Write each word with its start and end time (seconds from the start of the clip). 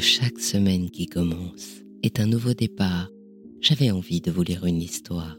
que 0.00 0.06
chaque 0.06 0.38
semaine 0.38 0.88
qui 0.88 1.04
commence 1.04 1.82
est 2.02 2.20
un 2.20 2.26
nouveau 2.26 2.54
départ, 2.54 3.10
j'avais 3.60 3.90
envie 3.90 4.22
de 4.22 4.30
vous 4.30 4.42
lire 4.42 4.64
une 4.64 4.80
histoire. 4.80 5.36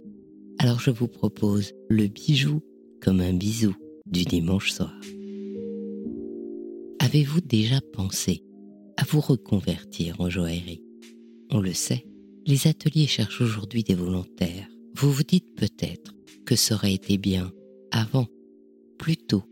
Alors 0.59 0.79
je 0.79 0.91
vous 0.91 1.07
propose 1.07 1.73
le 1.89 2.05
bijou 2.05 2.61
comme 3.01 3.21
un 3.21 3.33
bisou 3.33 3.73
du 4.05 4.23
dimanche 4.23 4.71
soir. 4.71 4.93
Avez-vous 6.99 7.41
déjà 7.41 7.81
pensé 7.91 8.43
à 8.97 9.03
vous 9.03 9.19
reconvertir 9.19 10.21
en 10.21 10.29
joaillerie? 10.29 10.83
On 11.49 11.59
le 11.59 11.73
sait, 11.73 12.05
les 12.45 12.67
ateliers 12.67 13.07
cherchent 13.07 13.41
aujourd'hui 13.41 13.83
des 13.83 13.95
volontaires. 13.95 14.69
Vous 14.95 15.11
vous 15.11 15.23
dites 15.23 15.55
peut-être 15.55 16.13
que 16.45 16.55
ça 16.55 16.75
aurait 16.75 16.93
été 16.93 17.17
bien 17.17 17.51
avant, 17.89 18.27
plus 18.99 19.17
tôt. 19.17 19.43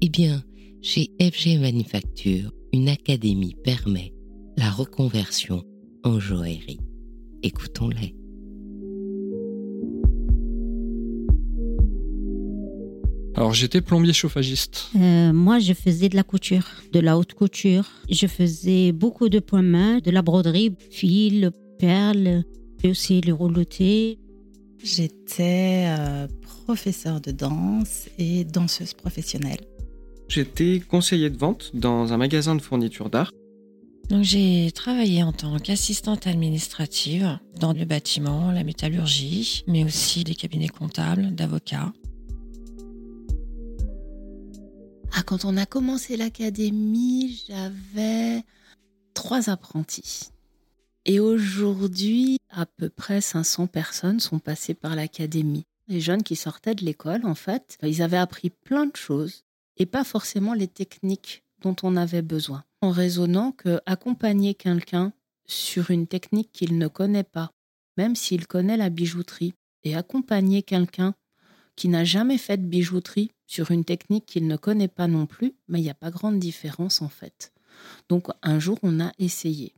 Eh 0.00 0.08
bien, 0.08 0.44
chez 0.80 1.10
FG 1.20 1.58
Manufacture, 1.58 2.52
une 2.72 2.88
académie 2.88 3.56
permet 3.64 4.12
la 4.58 4.70
reconversion 4.70 5.62
en 6.02 6.18
joaillerie. 6.18 6.80
Écoutons-les. 7.44 8.16
Alors 13.36 13.54
j'étais 13.54 13.80
plombier 13.80 14.12
chauffagiste. 14.12 14.90
Euh, 14.96 15.32
moi, 15.32 15.60
je 15.60 15.72
faisais 15.74 16.08
de 16.08 16.16
la 16.16 16.24
couture, 16.24 16.66
de 16.92 16.98
la 16.98 17.16
haute 17.16 17.34
couture. 17.34 17.84
Je 18.10 18.26
faisais 18.26 18.90
beaucoup 18.90 19.28
de 19.28 19.38
points 19.38 19.62
main, 19.62 19.98
de 19.98 20.10
la 20.10 20.22
broderie, 20.22 20.74
fil, 20.90 21.52
perles, 21.78 22.42
et 22.82 22.90
aussi 22.90 23.20
le 23.20 23.32
rouloté. 23.34 24.18
J'étais 24.82 25.86
euh, 25.86 26.26
professeur 26.66 27.20
de 27.20 27.30
danse 27.30 28.08
et 28.18 28.44
danseuse 28.44 28.94
professionnelle. 28.94 29.60
J'étais 30.26 30.80
conseiller 30.80 31.30
de 31.30 31.38
vente 31.38 31.70
dans 31.74 32.12
un 32.12 32.16
magasin 32.16 32.56
de 32.56 32.60
fourniture 32.60 33.08
d'art. 33.08 33.30
Donc 34.08 34.22
j'ai 34.22 34.72
travaillé 34.72 35.22
en 35.22 35.32
tant 35.32 35.58
qu'assistante 35.58 36.26
administrative 36.26 37.38
dans 37.60 37.74
le 37.74 37.84
bâtiment, 37.84 38.50
la 38.50 38.64
métallurgie, 38.64 39.64
mais 39.66 39.84
aussi 39.84 40.24
des 40.24 40.34
cabinets 40.34 40.68
comptables, 40.68 41.34
d'avocats. 41.34 41.92
Ah, 45.12 45.22
quand 45.22 45.44
on 45.44 45.56
a 45.58 45.66
commencé 45.66 46.16
l'académie, 46.16 47.42
j'avais 47.48 48.44
trois 49.12 49.50
apprentis. 49.50 50.30
Et 51.04 51.20
aujourd'hui, 51.20 52.38
à 52.50 52.64
peu 52.64 52.88
près 52.88 53.20
500 53.20 53.66
personnes 53.66 54.20
sont 54.20 54.38
passées 54.38 54.74
par 54.74 54.94
l'académie. 54.94 55.64
Les 55.86 56.00
jeunes 56.00 56.22
qui 56.22 56.36
sortaient 56.36 56.74
de 56.74 56.84
l'école, 56.84 57.26
en 57.26 57.34
fait, 57.34 57.78
ils 57.82 58.02
avaient 58.02 58.16
appris 58.16 58.50
plein 58.50 58.86
de 58.86 58.96
choses 58.96 59.44
et 59.76 59.86
pas 59.86 60.04
forcément 60.04 60.54
les 60.54 60.68
techniques 60.68 61.42
dont 61.62 61.76
on 61.82 61.96
avait 61.96 62.22
besoin. 62.22 62.64
En 62.80 62.90
raisonnant 62.90 63.52
que 63.52 63.80
accompagner 63.86 64.54
quelqu'un 64.54 65.12
sur 65.46 65.90
une 65.90 66.06
technique 66.06 66.52
qu'il 66.52 66.78
ne 66.78 66.88
connaît 66.88 67.24
pas, 67.24 67.50
même 67.96 68.14
s'il 68.14 68.46
connaît 68.46 68.76
la 68.76 68.90
bijouterie, 68.90 69.54
et 69.84 69.94
accompagner 69.94 70.62
quelqu'un 70.62 71.14
qui 71.76 71.88
n'a 71.88 72.04
jamais 72.04 72.38
fait 72.38 72.56
de 72.56 72.66
bijouterie 72.66 73.30
sur 73.46 73.70
une 73.70 73.84
technique 73.84 74.26
qu'il 74.26 74.46
ne 74.46 74.56
connaît 74.56 74.88
pas 74.88 75.06
non 75.06 75.26
plus, 75.26 75.54
mais 75.68 75.80
il 75.80 75.84
n'y 75.84 75.90
a 75.90 75.94
pas 75.94 76.10
grande 76.10 76.38
différence 76.38 77.02
en 77.02 77.08
fait. 77.08 77.52
Donc 78.08 78.28
un 78.42 78.58
jour, 78.58 78.78
on 78.82 79.00
a 79.00 79.12
essayé. 79.18 79.74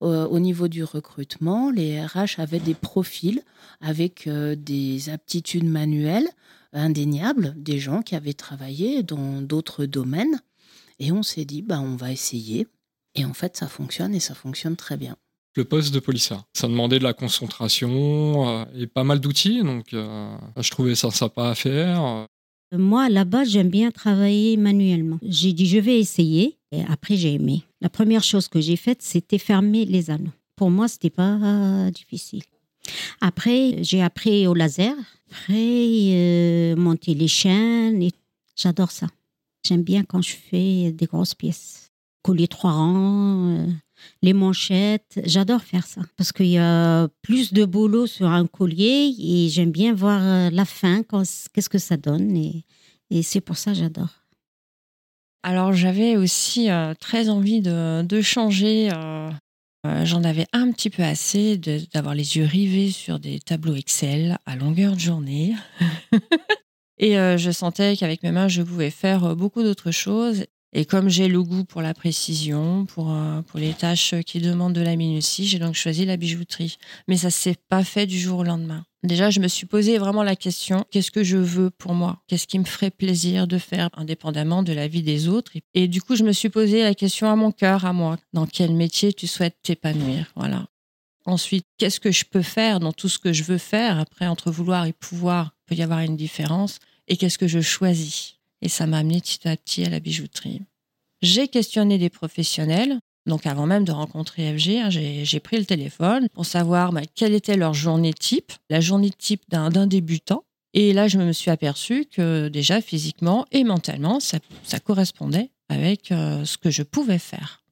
Au 0.00 0.38
niveau 0.38 0.68
du 0.68 0.84
recrutement, 0.84 1.70
les 1.70 2.04
RH 2.04 2.38
avaient 2.38 2.60
des 2.60 2.74
profils 2.74 3.40
avec 3.80 4.26
euh, 4.26 4.54
des 4.54 5.08
aptitudes 5.08 5.64
manuelles 5.64 6.28
indéniables, 6.74 7.54
des 7.56 7.78
gens 7.78 8.02
qui 8.02 8.14
avaient 8.14 8.34
travaillé 8.34 9.02
dans 9.02 9.40
d'autres 9.40 9.86
domaines. 9.86 10.40
Et 10.98 11.12
on 11.12 11.22
s'est 11.22 11.44
dit, 11.44 11.62
bah, 11.62 11.80
on 11.80 11.96
va 11.96 12.12
essayer. 12.12 12.66
Et 13.14 13.24
en 13.24 13.34
fait, 13.34 13.56
ça 13.56 13.68
fonctionne 13.68 14.14
et 14.14 14.20
ça 14.20 14.34
fonctionne 14.34 14.76
très 14.76 14.96
bien. 14.96 15.16
Le 15.56 15.64
poste 15.64 15.94
de 15.94 16.00
polissard. 16.00 16.44
Ça 16.52 16.66
demandait 16.66 16.98
de 16.98 17.04
la 17.04 17.12
concentration 17.12 18.48
euh, 18.48 18.64
et 18.74 18.86
pas 18.88 19.04
mal 19.04 19.20
d'outils, 19.20 19.62
donc 19.62 19.94
euh, 19.94 20.36
je 20.60 20.70
trouvais 20.70 20.96
ça 20.96 21.10
sympa 21.10 21.50
à 21.50 21.54
faire. 21.54 22.26
Moi, 22.72 23.08
là-bas, 23.08 23.44
j'aime 23.44 23.68
bien 23.68 23.92
travailler 23.92 24.56
manuellement. 24.56 25.18
J'ai 25.22 25.52
dit, 25.52 25.66
je 25.66 25.78
vais 25.78 26.00
essayer. 26.00 26.58
Et 26.72 26.82
après, 26.88 27.16
j'ai 27.16 27.34
aimé. 27.34 27.62
La 27.80 27.88
première 27.88 28.24
chose 28.24 28.48
que 28.48 28.60
j'ai 28.60 28.74
faite, 28.74 29.00
c'était 29.02 29.38
fermer 29.38 29.84
les 29.84 30.10
anneaux. 30.10 30.32
Pour 30.56 30.70
moi, 30.70 30.88
c'était 30.88 31.10
pas 31.10 31.88
difficile. 31.92 32.42
Après, 33.20 33.82
j'ai 33.82 34.02
appris 34.02 34.46
au 34.46 34.54
laser. 34.54 34.94
Après, 35.30 35.54
euh, 35.54 36.76
monter 36.76 37.14
les 37.14 37.28
chaînes. 37.28 38.02
Et... 38.02 38.10
J'adore 38.56 38.90
ça. 38.90 39.06
J'aime 39.66 39.82
bien 39.82 40.04
quand 40.04 40.20
je 40.20 40.34
fais 40.34 40.92
des 40.92 41.06
grosses 41.06 41.34
pièces. 41.34 41.90
Coller 42.22 42.48
trois 42.48 42.72
rangs, 42.72 43.48
euh, 43.48 43.66
les 44.22 44.34
manchettes. 44.34 45.20
J'adore 45.24 45.62
faire 45.62 45.86
ça 45.86 46.02
parce 46.16 46.32
qu'il 46.32 46.46
y 46.46 46.58
a 46.58 47.08
plus 47.22 47.52
de 47.52 47.64
boulot 47.64 48.06
sur 48.06 48.28
un 48.28 48.46
collier 48.46 49.14
et 49.18 49.48
j'aime 49.48 49.70
bien 49.70 49.94
voir 49.94 50.22
euh, 50.22 50.50
la 50.50 50.64
fin, 50.64 51.02
qu'est-ce 51.02 51.68
que 51.68 51.78
ça 51.78 51.96
donne. 51.96 52.36
Et, 52.36 52.64
c'est 53.22 53.40
pour 53.40 53.56
ça 53.56 53.72
que 53.72 53.78
j'adore. 53.78 54.24
Alors 55.42 55.72
j'avais 55.72 56.16
aussi 56.16 56.70
euh, 56.70 56.94
très 56.94 57.28
envie 57.28 57.60
de, 57.60 58.20
changer. 58.22 58.90
J'en 59.84 60.24
avais 60.24 60.46
un 60.52 60.72
petit 60.72 60.88
peu 60.88 61.02
assez 61.02 61.58
d'avoir 61.92 62.14
les 62.14 62.38
yeux 62.38 62.46
rivés 62.46 62.90
sur 62.90 63.20
des 63.20 63.38
tableaux 63.38 63.74
Excel 63.74 64.38
à 64.46 64.56
longueur 64.56 64.94
de 64.94 65.00
journée. 65.00 65.54
Et 66.98 67.18
euh, 67.18 67.36
je 67.36 67.50
sentais 67.50 67.96
qu'avec 67.96 68.22
mes 68.22 68.32
mains, 68.32 68.48
je 68.48 68.62
pouvais 68.62 68.90
faire 68.90 69.24
euh, 69.24 69.34
beaucoup 69.34 69.62
d'autres 69.62 69.90
choses. 69.90 70.44
Et 70.76 70.84
comme 70.84 71.08
j'ai 71.08 71.28
le 71.28 71.40
goût 71.40 71.64
pour 71.64 71.82
la 71.82 71.94
précision, 71.94 72.84
pour, 72.86 73.12
euh, 73.12 73.42
pour 73.42 73.60
les 73.60 73.74
tâches 73.74 74.14
qui 74.26 74.40
demandent 74.40 74.72
de 74.72 74.80
la 74.80 74.96
minutie, 74.96 75.46
j'ai 75.46 75.60
donc 75.60 75.74
choisi 75.74 76.04
la 76.04 76.16
bijouterie. 76.16 76.78
Mais 77.06 77.16
ça 77.16 77.30
s'est 77.30 77.56
pas 77.68 77.84
fait 77.84 78.06
du 78.06 78.18
jour 78.18 78.40
au 78.40 78.44
lendemain. 78.44 78.84
Déjà, 79.04 79.30
je 79.30 79.38
me 79.38 79.48
suis 79.48 79.66
posé 79.66 79.98
vraiment 79.98 80.24
la 80.24 80.34
question 80.34 80.84
qu'est-ce 80.90 81.12
que 81.12 81.22
je 81.22 81.36
veux 81.36 81.70
pour 81.70 81.94
moi? 81.94 82.22
Qu'est-ce 82.26 82.46
qui 82.48 82.58
me 82.58 82.64
ferait 82.64 82.90
plaisir 82.90 83.46
de 83.46 83.58
faire, 83.58 83.90
indépendamment 83.92 84.62
de 84.62 84.72
la 84.72 84.88
vie 84.88 85.02
des 85.02 85.28
autres? 85.28 85.52
Et 85.74 85.86
du 85.86 86.02
coup, 86.02 86.16
je 86.16 86.24
me 86.24 86.32
suis 86.32 86.48
posé 86.48 86.82
la 86.82 86.94
question 86.94 87.30
à 87.30 87.36
mon 87.36 87.52
cœur, 87.52 87.84
à 87.84 87.92
moi 87.92 88.16
dans 88.32 88.46
quel 88.46 88.74
métier 88.74 89.12
tu 89.12 89.26
souhaites 89.26 89.58
t'épanouir? 89.62 90.32
Voilà. 90.34 90.66
Ensuite, 91.26 91.66
qu'est-ce 91.78 92.00
que 92.00 92.10
je 92.10 92.24
peux 92.24 92.42
faire 92.42 92.80
dans 92.80 92.92
tout 92.92 93.08
ce 93.08 93.18
que 93.18 93.32
je 93.32 93.44
veux 93.44 93.58
faire? 93.58 93.98
Après, 93.98 94.26
entre 94.26 94.50
vouloir 94.50 94.86
et 94.86 94.92
pouvoir, 94.92 95.53
peut 95.66 95.74
y 95.74 95.82
avoir 95.82 96.00
une 96.00 96.16
différence. 96.16 96.78
Et 97.08 97.16
qu'est-ce 97.16 97.38
que 97.38 97.48
je 97.48 97.60
choisis 97.60 98.36
Et 98.62 98.68
ça 98.68 98.86
m'a 98.86 98.98
amené 98.98 99.20
petit 99.20 99.46
à 99.48 99.56
petit 99.56 99.84
à 99.84 99.90
la 99.90 100.00
bijouterie. 100.00 100.62
J'ai 101.22 101.48
questionné 101.48 101.98
des 101.98 102.10
professionnels. 102.10 102.98
Donc 103.26 103.46
avant 103.46 103.64
même 103.64 103.84
de 103.84 103.92
rencontrer 103.92 104.54
FG, 104.56 104.68
hein, 104.76 104.90
j'ai 104.90 105.40
pris 105.40 105.56
le 105.56 105.64
téléphone 105.64 106.28
pour 106.34 106.44
savoir 106.44 106.92
bah, 106.92 107.00
quelle 107.14 107.32
était 107.32 107.56
leur 107.56 107.72
journée 107.72 108.12
type, 108.12 108.52
la 108.68 108.80
journée 108.80 109.10
type 109.10 109.42
d'un 109.48 109.86
débutant. 109.86 110.44
Et 110.74 110.92
là, 110.92 111.08
je 111.08 111.18
me 111.18 111.32
suis 111.32 111.50
aperçue 111.50 112.04
que 112.04 112.48
déjà 112.48 112.80
physiquement 112.80 113.46
et 113.52 113.64
mentalement, 113.64 114.18
ça, 114.20 114.40
correspondait 114.84 115.50
avec 115.68 116.12
euh, 116.12 116.44
ce 116.44 116.58
que 116.58 116.70
je 116.70 116.82
pouvais 116.82 117.18
faire. 117.18 117.62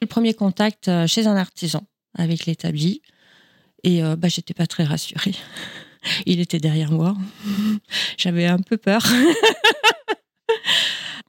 Le 0.00 0.06
premier 0.06 0.34
contact 0.34 0.88
euh, 0.88 1.06
chez 1.06 1.26
un 1.26 1.36
artisan 1.36 1.86
avec 2.14 2.46
l'établi 2.46 3.02
et 3.84 4.02
euh, 4.02 4.16
bah, 4.16 4.28
j'étais 4.28 4.54
pas 4.54 4.66
très 4.66 4.84
rassurée. 4.84 5.34
Il 6.26 6.40
était 6.40 6.58
derrière 6.58 6.92
moi. 6.92 7.16
J'avais 8.18 8.46
un 8.46 8.58
peu 8.58 8.76
peur. 8.76 9.02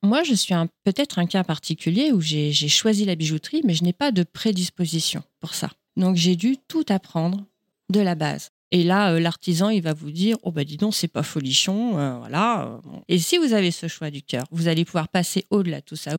Moi, 0.03 0.23
je 0.23 0.35
suis 0.35 0.53
peut-être 0.83 1.19
un 1.19 1.25
cas 1.25 1.43
particulier 1.43 2.11
où 2.11 2.21
j'ai 2.21 2.53
choisi 2.53 3.03
la 3.03 3.15
bijouterie, 3.15 3.61
mais 3.65 3.73
je 3.73 3.83
n'ai 3.83 3.93
pas 3.93 4.11
de 4.11 4.23
prédisposition 4.23 5.23
pour 5.39 5.53
ça. 5.53 5.71
Donc, 5.97 6.15
j'ai 6.15 6.35
dû 6.35 6.57
tout 6.67 6.85
apprendre 6.89 7.43
de 7.91 7.99
la 7.99 8.15
base. 8.15 8.49
Et 8.71 8.83
là, 8.83 9.13
euh, 9.13 9.19
l'artisan, 9.19 9.69
il 9.69 9.81
va 9.81 9.93
vous 9.93 10.11
dire, 10.11 10.37
oh 10.43 10.51
bah 10.51 10.63
dis 10.65 10.77
donc, 10.77 10.93
c'est 10.93 11.07
pas 11.07 11.23
folichon, 11.23 11.97
euh, 11.97 12.17
voilà. 12.17 12.79
Et 13.07 13.17
si 13.17 13.37
vous 13.37 13.53
avez 13.53 13.71
ce 13.71 13.87
choix 13.87 14.11
du 14.11 14.21
cœur, 14.21 14.45
vous 14.51 14.67
allez 14.67 14.83
pouvoir 14.83 15.07
passer 15.07 15.45
au-delà 15.49 15.79
de 15.79 15.85
tout 15.85 15.95
ça. 15.95 16.15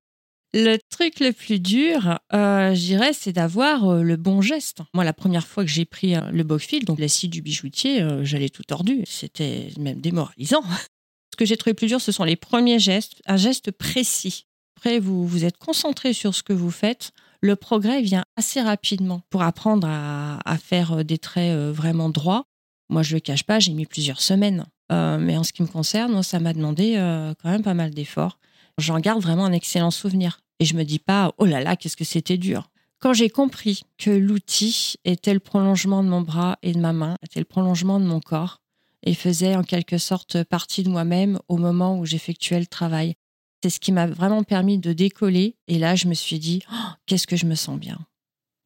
Le 0.55 0.79
truc 0.91 1.21
le 1.21 1.33
plus 1.33 1.61
dur, 1.61 2.19
euh, 2.33 2.75
je 2.75 2.81
dirais, 2.81 3.13
c'est 3.13 3.33
d'avoir 3.33 3.85
euh, 3.85 4.03
le 4.03 4.17
bon 4.17 4.41
geste. 4.41 4.81
Moi, 4.95 5.05
la 5.05 5.13
première 5.13 5.47
fois 5.47 5.63
que 5.63 5.71
j'ai 5.71 5.85
pris 5.85 6.15
euh, 6.15 6.31
le 6.31 6.43
box-fil, 6.43 6.87
donc 6.87 6.99
la 6.99 7.09
scie 7.09 7.29
du 7.29 7.43
bijoutier, 7.43 8.01
euh, 8.01 8.25
j'allais 8.25 8.49
tout 8.49 8.63
tordu. 8.63 9.03
C'était 9.07 9.69
même 9.79 10.01
démoralisant. 10.01 10.63
Ce 11.33 11.37
que 11.37 11.45
j'ai 11.45 11.57
trouvé 11.57 11.75
plus 11.75 11.87
dur, 11.87 12.01
ce 12.01 12.13
sont 12.13 12.25
les 12.25 12.37
premiers 12.37 12.79
gestes, 12.79 13.21
un 13.27 13.37
geste 13.37 13.71
précis. 13.71 14.47
Après, 14.77 14.99
vous 14.99 15.27
vous 15.27 15.45
êtes 15.45 15.59
concentré 15.59 16.13
sur 16.13 16.35
ce 16.35 16.43
que 16.43 16.53
vous 16.55 16.71
faites. 16.71 17.11
Le 17.41 17.55
progrès 17.55 18.01
vient 18.01 18.25
assez 18.37 18.61
rapidement 18.61 19.23
pour 19.29 19.43
apprendre 19.43 19.87
à, 19.87 20.39
à 20.45 20.57
faire 20.57 21.05
des 21.05 21.19
traits 21.19 21.55
euh, 21.55 21.73
vraiment 21.73 22.09
droits. 22.09 22.45
Moi, 22.89 23.03
je 23.03 23.15
le 23.15 23.21
cache 23.21 23.45
pas, 23.45 23.59
j'ai 23.59 23.75
mis 23.75 23.87
plusieurs 23.87 24.21
semaines. 24.21 24.67
Euh, 24.91 25.19
mais 25.19 25.37
en 25.37 25.45
ce 25.45 25.53
qui 25.53 25.63
me 25.63 25.69
concerne, 25.69 26.23
ça 26.23 26.41
m'a 26.41 26.55
demandé 26.55 26.95
euh, 26.97 27.35
quand 27.43 27.51
même 27.51 27.63
pas 27.63 27.75
mal 27.75 27.91
d'efforts 27.91 28.39
j'en 28.79 29.01
garde 29.01 29.23
vraiment 29.23 29.45
un 29.45 29.53
excellent 29.53 29.91
souvenir. 29.91 30.41
Et 30.61 30.65
je 30.65 30.75
me 30.75 30.85
dis 30.85 30.99
pas, 30.99 31.33
oh 31.39 31.45
là 31.45 31.61
là, 31.61 31.77
qu'est-ce 31.77 31.97
que 31.97 32.05
c'était 32.05 32.39
dur. 32.39 32.71
Quand 33.01 33.13
j'ai 33.13 33.31
compris 33.31 33.83
que 33.97 34.11
l'outil 34.11 34.95
était 35.05 35.35
le 35.35 35.41
prolongement 35.41 36.03
de 36.03 36.09
mon 36.09 36.21
bras 36.21 36.59
et 36.63 36.73
de 36.73 36.81
ma 36.81 36.93
main, 36.93 37.17
était 37.23 37.39
le 37.39 37.45
prolongement 37.45 38.01
de 38.01 38.05
mon 38.05 38.21
corps, 38.21 38.61
et 39.05 39.15
faisait 39.15 39.55
en 39.55 39.63
quelque 39.63 39.99
sorte 39.99 40.43
partie 40.43 40.83
de 40.83 40.89
moi-même 40.89 41.39
au 41.49 41.57
moment 41.57 41.99
où 41.99 42.05
j'effectuais 42.05 42.59
le 42.59 42.67
travail, 42.67 43.15
c'est 43.63 43.71
ce 43.71 43.81
qui 43.81 43.93
m'a 43.93 44.07
vraiment 44.07 44.43
permis 44.43 44.79
de 44.79 44.93
décoller. 44.93 45.57
Et 45.67 45.79
là, 45.79 45.95
je 45.95 46.09
me 46.09 46.15
suis 46.15 46.39
dit, 46.39 46.63
oh, 46.73 46.89
qu'est-ce 47.07 47.27
que 47.27 47.37
je 47.37 47.47
me 47.47 47.55
sens 47.55 47.79
bien. 47.79 47.99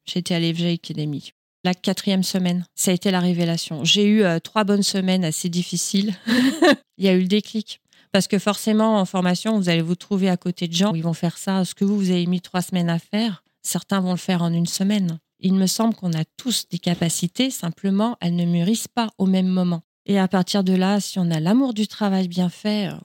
J'étais 0.05 0.35
à 0.35 0.39
l'EFG 0.39 0.73
Academy. 0.73 1.31
La 1.63 1.73
quatrième 1.73 2.23
semaine, 2.23 2.65
ça 2.75 2.91
a 2.91 2.93
été 2.93 3.09
la 3.09 3.19
révélation. 3.19 3.85
J'ai 3.85 4.05
eu 4.05 4.23
euh, 4.23 4.39
trois 4.39 4.65
bonnes 4.65 4.83
semaines 4.83 5.23
assez 5.23 5.47
difficiles. 5.49 6.13
Il 6.97 7.05
y 7.05 7.07
a 7.07 7.13
eu 7.13 7.21
le 7.21 7.27
déclic. 7.27 7.79
Parce 8.13 8.27
que 8.27 8.37
forcément, 8.37 8.99
en 8.99 9.05
formation, 9.05 9.57
vous 9.57 9.69
allez 9.69 9.81
vous 9.81 9.95
trouver 9.95 10.29
à 10.29 10.37
côté 10.37 10.67
de 10.67 10.73
gens 10.73 10.93
où 10.93 10.95
ils 10.95 11.03
vont 11.03 11.13
faire 11.13 11.39
ça. 11.39 11.65
Ce 11.65 11.73
que 11.73 11.83
vous, 11.83 11.97
vous 11.97 12.11
avez 12.11 12.27
mis 12.27 12.41
trois 12.41 12.61
semaines 12.61 12.91
à 12.91 12.99
faire, 12.99 13.43
certains 13.63 13.99
vont 14.01 14.11
le 14.11 14.17
faire 14.17 14.43
en 14.43 14.53
une 14.53 14.67
semaine. 14.67 15.19
Il 15.39 15.55
me 15.55 15.65
semble 15.65 15.95
qu'on 15.95 16.13
a 16.13 16.23
tous 16.37 16.67
des 16.69 16.77
capacités, 16.77 17.49
simplement, 17.49 18.15
elles 18.21 18.35
ne 18.35 18.45
mûrissent 18.45 18.87
pas 18.87 19.09
au 19.17 19.25
même 19.25 19.47
moment. 19.47 19.81
Et 20.05 20.19
à 20.19 20.27
partir 20.27 20.63
de 20.63 20.73
là, 20.73 20.99
si 20.99 21.17
on 21.17 21.31
a 21.31 21.39
l'amour 21.39 21.73
du 21.73 21.87
travail 21.87 22.27
bien 22.27 22.49
fait... 22.49 22.89
Euh, 22.89 22.97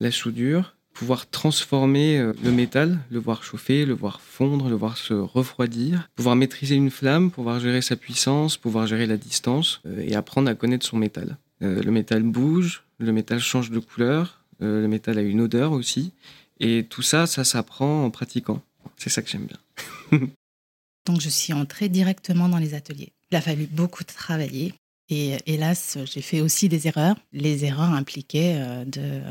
la 0.00 0.10
soudure, 0.10 0.76
pouvoir 0.92 1.30
transformer 1.30 2.18
euh, 2.18 2.34
le 2.44 2.52
métal, 2.52 2.98
le 3.10 3.18
voir 3.18 3.42
chauffer, 3.44 3.86
le 3.86 3.94
voir 3.94 4.20
fondre, 4.20 4.68
le 4.68 4.76
voir 4.76 4.98
se 4.98 5.14
refroidir, 5.14 6.10
pouvoir 6.16 6.36
maîtriser 6.36 6.74
une 6.74 6.90
flamme, 6.90 7.30
pouvoir 7.30 7.60
gérer 7.60 7.80
sa 7.80 7.96
puissance, 7.96 8.58
pouvoir 8.58 8.86
gérer 8.86 9.06
la 9.06 9.16
distance 9.16 9.80
euh, 9.86 10.04
et 10.06 10.14
apprendre 10.14 10.50
à 10.50 10.54
connaître 10.54 10.84
son 10.84 10.98
métal. 10.98 11.38
Euh, 11.62 11.82
le 11.82 11.90
métal 11.90 12.22
bouge, 12.22 12.84
le 12.98 13.12
métal 13.12 13.40
change 13.40 13.70
de 13.70 13.78
couleur, 13.78 14.42
le 14.60 14.88
métal 14.88 15.18
a 15.18 15.22
une 15.22 15.40
odeur 15.40 15.70
aussi 15.70 16.12
et 16.60 16.84
tout 16.88 17.02
ça, 17.02 17.26
ça 17.26 17.44
s'apprend 17.44 18.04
en 18.04 18.10
pratiquant. 18.10 18.62
C'est 18.96 19.10
ça 19.10 19.22
que 19.22 19.30
j'aime 19.30 19.46
bien. 19.46 20.20
Donc 21.06 21.20
je 21.20 21.28
suis 21.28 21.52
entrée 21.52 21.88
directement 21.88 22.48
dans 22.48 22.58
les 22.58 22.74
ateliers. 22.74 23.12
Il 23.30 23.36
a 23.36 23.40
fallu 23.40 23.66
beaucoup 23.66 24.04
travailler 24.04 24.74
et 25.10 25.36
hélas, 25.46 25.96
j'ai 26.04 26.20
fait 26.20 26.42
aussi 26.42 26.68
des 26.68 26.86
erreurs. 26.86 27.16
Les 27.32 27.64
erreurs 27.64 27.92
impliquaient 27.92 28.56
euh, 28.58 28.84
de 28.84 29.22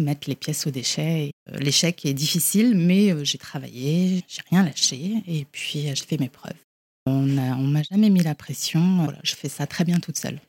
mettre 0.00 0.30
les 0.30 0.34
pièces 0.34 0.66
au 0.66 0.70
déchet. 0.70 1.32
Euh, 1.52 1.58
l'échec 1.58 2.06
est 2.06 2.14
difficile, 2.14 2.74
mais 2.74 3.12
euh, 3.12 3.22
j'ai 3.22 3.36
travaillé, 3.36 4.24
j'ai 4.28 4.40
rien 4.50 4.64
lâché 4.64 5.22
et 5.26 5.44
puis 5.52 5.88
j'ai 5.94 6.06
fait 6.06 6.18
mes 6.18 6.30
preuves. 6.30 6.56
On 7.04 7.22
ne 7.22 7.70
m'a 7.70 7.82
jamais 7.82 8.08
mis 8.08 8.22
la 8.22 8.34
pression. 8.34 9.08
je 9.22 9.34
fais 9.34 9.48
ça 9.48 9.66
très 9.66 9.84
bien 9.84 10.00
toute 10.00 10.18
seule. 10.18 10.40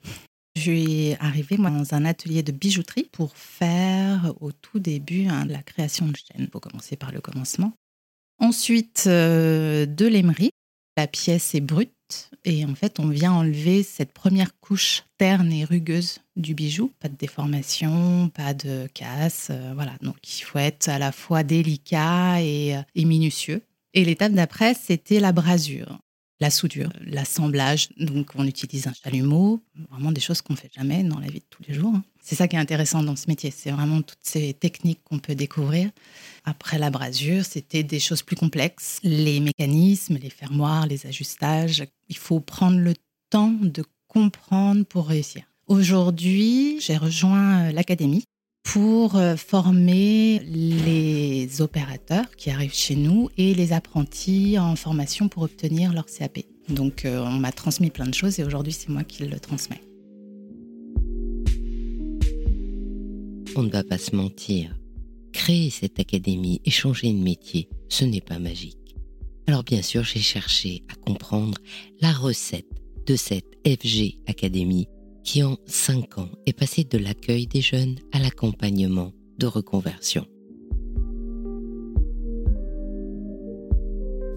Je 0.57 0.71
suis 0.71 1.13
arrivée 1.19 1.57
moi, 1.57 1.69
dans 1.69 1.93
un 1.93 2.03
atelier 2.03 2.41
de 2.41 2.51
bijouterie 2.51 3.07
pour 3.11 3.37
faire 3.37 4.33
au 4.41 4.51
tout 4.51 4.79
début 4.79 5.27
hein, 5.27 5.45
la 5.45 5.61
création 5.61 6.07
de 6.07 6.15
chaînes. 6.15 6.45
Il 6.45 6.49
faut 6.49 6.59
commencer 6.59 6.95
par 6.95 7.11
le 7.11 7.21
commencement. 7.21 7.73
Ensuite, 8.39 9.07
de 9.07 10.07
l'émerie. 10.07 10.49
La 10.97 11.05
pièce 11.05 11.53
est 11.53 11.61
brute 11.61 11.91
et 12.43 12.65
en 12.65 12.75
fait, 12.75 12.99
on 12.99 13.09
vient 13.09 13.33
enlever 13.33 13.83
cette 13.83 14.13
première 14.13 14.57
couche 14.59 15.03
terne 15.17 15.51
et 15.51 15.65
rugueuse 15.65 16.19
du 16.35 16.53
bijou. 16.53 16.91
Pas 16.99 17.09
de 17.09 17.15
déformation, 17.15 18.29
pas 18.29 18.53
de 18.53 18.87
casse. 18.93 19.49
Euh, 19.51 19.73
voilà. 19.75 19.93
Donc, 20.01 20.15
il 20.23 20.43
faut 20.43 20.59
être 20.59 20.89
à 20.89 20.97
la 20.97 21.11
fois 21.11 21.43
délicat 21.43 22.41
et, 22.41 22.75
euh, 22.75 22.81
et 22.95 23.05
minutieux. 23.05 23.61
Et 23.93 24.05
l'étape 24.05 24.33
d'après, 24.33 24.73
c'était 24.73 25.19
la 25.19 25.31
brasure, 25.31 25.99
la 26.39 26.49
soudure, 26.49 26.89
l'assemblage. 27.01 27.89
Donc, 27.97 28.31
on 28.35 28.45
utilise 28.45 28.87
un 28.87 28.93
chalumeau, 28.93 29.61
vraiment 29.89 30.11
des 30.11 30.21
choses 30.21 30.41
qu'on 30.41 30.53
ne 30.53 30.57
fait 30.57 30.71
jamais 30.73 31.03
dans 31.03 31.19
la 31.19 31.27
vie 31.27 31.39
de 31.39 31.45
tous 31.49 31.63
les 31.67 31.73
jours. 31.73 31.93
Hein. 31.95 32.03
C'est 32.21 32.35
ça 32.35 32.47
qui 32.47 32.55
est 32.55 32.59
intéressant 32.59 33.03
dans 33.03 33.15
ce 33.15 33.27
métier, 33.27 33.51
c'est 33.51 33.71
vraiment 33.71 34.01
toutes 34.01 34.19
ces 34.21 34.53
techniques 34.53 34.99
qu'on 35.03 35.19
peut 35.19 35.35
découvrir. 35.35 35.89
Après 36.43 36.77
la 36.77 36.89
brasure, 36.89 37.45
c'était 37.45 37.83
des 37.83 37.99
choses 37.99 38.21
plus 38.21 38.35
complexes, 38.35 38.99
les 39.03 39.39
mécanismes, 39.39 40.17
les 40.17 40.29
fermoirs, 40.29 40.87
les 40.87 41.05
ajustages. 41.07 41.85
Il 42.09 42.17
faut 42.17 42.39
prendre 42.39 42.79
le 42.79 42.93
temps 43.29 43.55
de 43.61 43.83
comprendre 44.07 44.85
pour 44.85 45.07
réussir. 45.07 45.43
Aujourd'hui, 45.67 46.79
j'ai 46.79 46.97
rejoint 46.97 47.67
euh, 47.67 47.71
l'académie 47.71 48.23
pour 48.73 49.15
euh, 49.15 49.35
former 49.35 50.39
les 50.39 51.61
opérateurs 51.61 52.29
qui 52.35 52.49
arrivent 52.49 52.73
chez 52.73 52.95
nous 52.95 53.29
et 53.37 53.53
les 53.53 53.73
apprentis 53.73 54.59
en 54.59 54.75
formation 54.75 55.29
pour 55.29 55.43
obtenir 55.43 55.93
leur 55.93 56.05
CAP. 56.05 56.39
Donc 56.69 57.05
euh, 57.05 57.19
on 57.21 57.39
m'a 57.39 57.51
transmis 57.51 57.89
plein 57.89 58.07
de 58.07 58.13
choses 58.13 58.39
et 58.39 58.43
aujourd'hui 58.43 58.73
c'est 58.73 58.89
moi 58.89 59.03
qui 59.03 59.25
le 59.25 59.39
transmets. 59.39 59.81
on 63.57 63.63
ne 63.63 63.69
va 63.69 63.83
pas 63.83 63.97
se 63.97 64.15
mentir. 64.15 64.77
Créer 65.33 65.71
cette 65.71 65.99
académie 65.99 66.61
et 66.63 66.69
changer 66.69 67.11
de 67.11 67.17
métier, 67.17 67.69
ce 67.89 68.05
n'est 68.05 68.21
pas 68.21 68.37
magique. 68.37 68.95
Alors 69.47 69.63
bien 69.63 69.81
sûr, 69.81 70.03
j'ai 70.03 70.19
cherché 70.19 70.83
à 70.89 70.95
comprendre 70.95 71.57
la 71.99 72.11
recette 72.11 72.67
de 73.07 73.15
cette 73.15 73.57
FG 73.65 74.19
Académie 74.27 74.87
qui 75.27 75.43
en 75.43 75.57
5 75.65 76.19
ans 76.19 76.29
est 76.45 76.53
passée 76.53 76.85
de 76.85 76.97
l'accueil 76.97 77.47
des 77.47 77.59
jeunes 77.59 77.97
à 78.13 78.19
l'accompagnement 78.19 79.11
de 79.37 79.45
reconversion. 79.45 80.25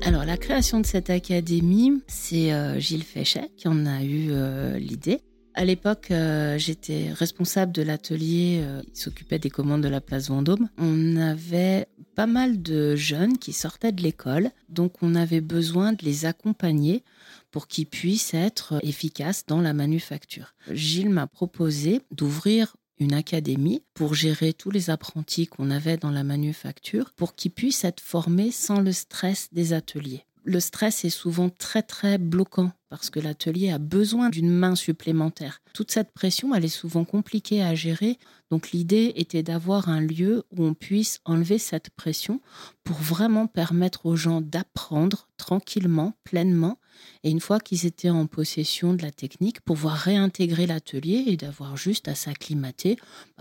Alors 0.03 0.25
la 0.25 0.37
création 0.37 0.81
de 0.81 0.87
cette 0.87 1.09
académie, 1.09 2.03
c'est 2.09 2.53
euh, 2.53 2.81
Gilles 2.81 3.05
Féchet 3.05 3.53
qui 3.57 3.69
en 3.69 3.87
a 3.87 4.03
eu 4.03 4.31
euh, 4.31 4.79
l'idée. 4.81 5.21
À 5.55 5.65
l'époque, 5.65 6.09
euh, 6.11 6.59
j'étais 6.59 7.13
responsable 7.13 7.71
de 7.71 7.83
l'atelier 7.83 8.65
qui 8.93 9.01
s'occupait 9.01 9.39
des 9.39 9.51
commandes 9.51 9.83
de 9.83 9.89
la 9.89 10.01
place 10.01 10.29
Vendôme. 10.29 10.69
On 10.77 11.17
avait 11.17 11.87
pas 12.17 12.27
mal 12.27 12.63
de 12.63 12.97
jeunes 12.97 13.39
qui 13.39 13.53
sortaient 13.53 13.93
de 13.93 14.03
l'école, 14.03 14.51
donc 14.69 14.95
on 15.03 15.15
avait 15.15 15.41
besoin 15.41 15.93
de 15.93 16.05
les 16.05 16.25
accompagner 16.25 17.05
pour 17.51 17.69
qu'ils 17.69 17.87
puissent 17.87 18.35
être 18.35 18.79
efficaces 18.83 19.45
dans 19.47 19.61
la 19.61 19.73
manufacture. 19.73 20.55
Gilles 20.71 21.11
m'a 21.11 21.27
proposé 21.27 22.03
d'ouvrir 22.11 22.77
une 22.99 23.15
académie 23.15 23.83
pour 23.95 24.15
gérer 24.15 24.53
tous 24.53 24.71
les 24.71 24.91
apprentis 24.91 25.47
qu'on 25.47 25.71
avait 25.71 25.97
dans 25.97 26.11
la 26.11 26.23
manufacture, 26.23 27.13
pour 27.17 27.35
qu'ils 27.35 27.51
puissent 27.51 27.85
être 27.85 28.01
formés 28.01 28.51
sans 28.51 28.81
le 28.81 28.93
stress 28.93 29.49
des 29.53 29.73
ateliers 29.73 30.25
le 30.45 30.61
stress 30.61 31.05
est 31.05 31.11
souvent 31.11 31.51
très 31.51 31.83
très 31.83 32.19
bloquant 32.19 32.73
parce 32.89 33.09
que 33.09 33.21
l'atelier 33.21 33.71
a 33.71 33.79
besoin 33.79 34.31
d'une 34.31 34.51
main 34.51 34.75
supplémentaire. 34.75 35.63
Toute 35.73 35.93
cette 35.93 36.13
pression, 36.13 36.55
elle 36.55 36.65
est 36.65 36.69
souvent 36.69 37.05
compliquée 37.05 37.63
à 37.63 37.75
gérer. 37.77 38.19
Donc 38.51 38.73
l'idée 38.73 39.13
était 39.15 39.45
d'avoir 39.45 39.89
un 39.89 40.01
lieu 40.01 40.43
où 40.51 40.65
on 40.65 40.75
puisse 40.75 41.21
enlever 41.25 41.59
cette 41.59 41.91
pression 41.91 42.41
pour 42.83 42.97
vraiment 42.97 43.47
permettre 43.47 44.07
aux 44.07 44.17
gens 44.17 44.41
d'apprendre 44.41 45.29
tranquillement, 45.37 46.15
pleinement, 46.25 46.79
et 47.23 47.31
une 47.31 47.41
fois 47.41 47.61
qu'ils 47.61 47.87
étaient 47.87 48.11
en 48.11 48.27
possession 48.27 48.93
de 48.93 49.03
la 49.03 49.13
technique, 49.13 49.61
pouvoir 49.61 49.97
réintégrer 49.97 50.67
l'atelier 50.67 51.25
et 51.29 51.37
d'avoir 51.37 51.77
juste 51.77 52.09
à 52.09 52.17
s'acclimater 52.17 52.97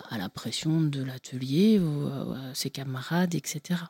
à 0.10 0.18
la 0.18 0.30
pression 0.30 0.80
de 0.80 1.04
l'atelier, 1.04 1.80
à 1.80 2.54
ses 2.54 2.70
camarades, 2.70 3.34
etc. 3.34 3.82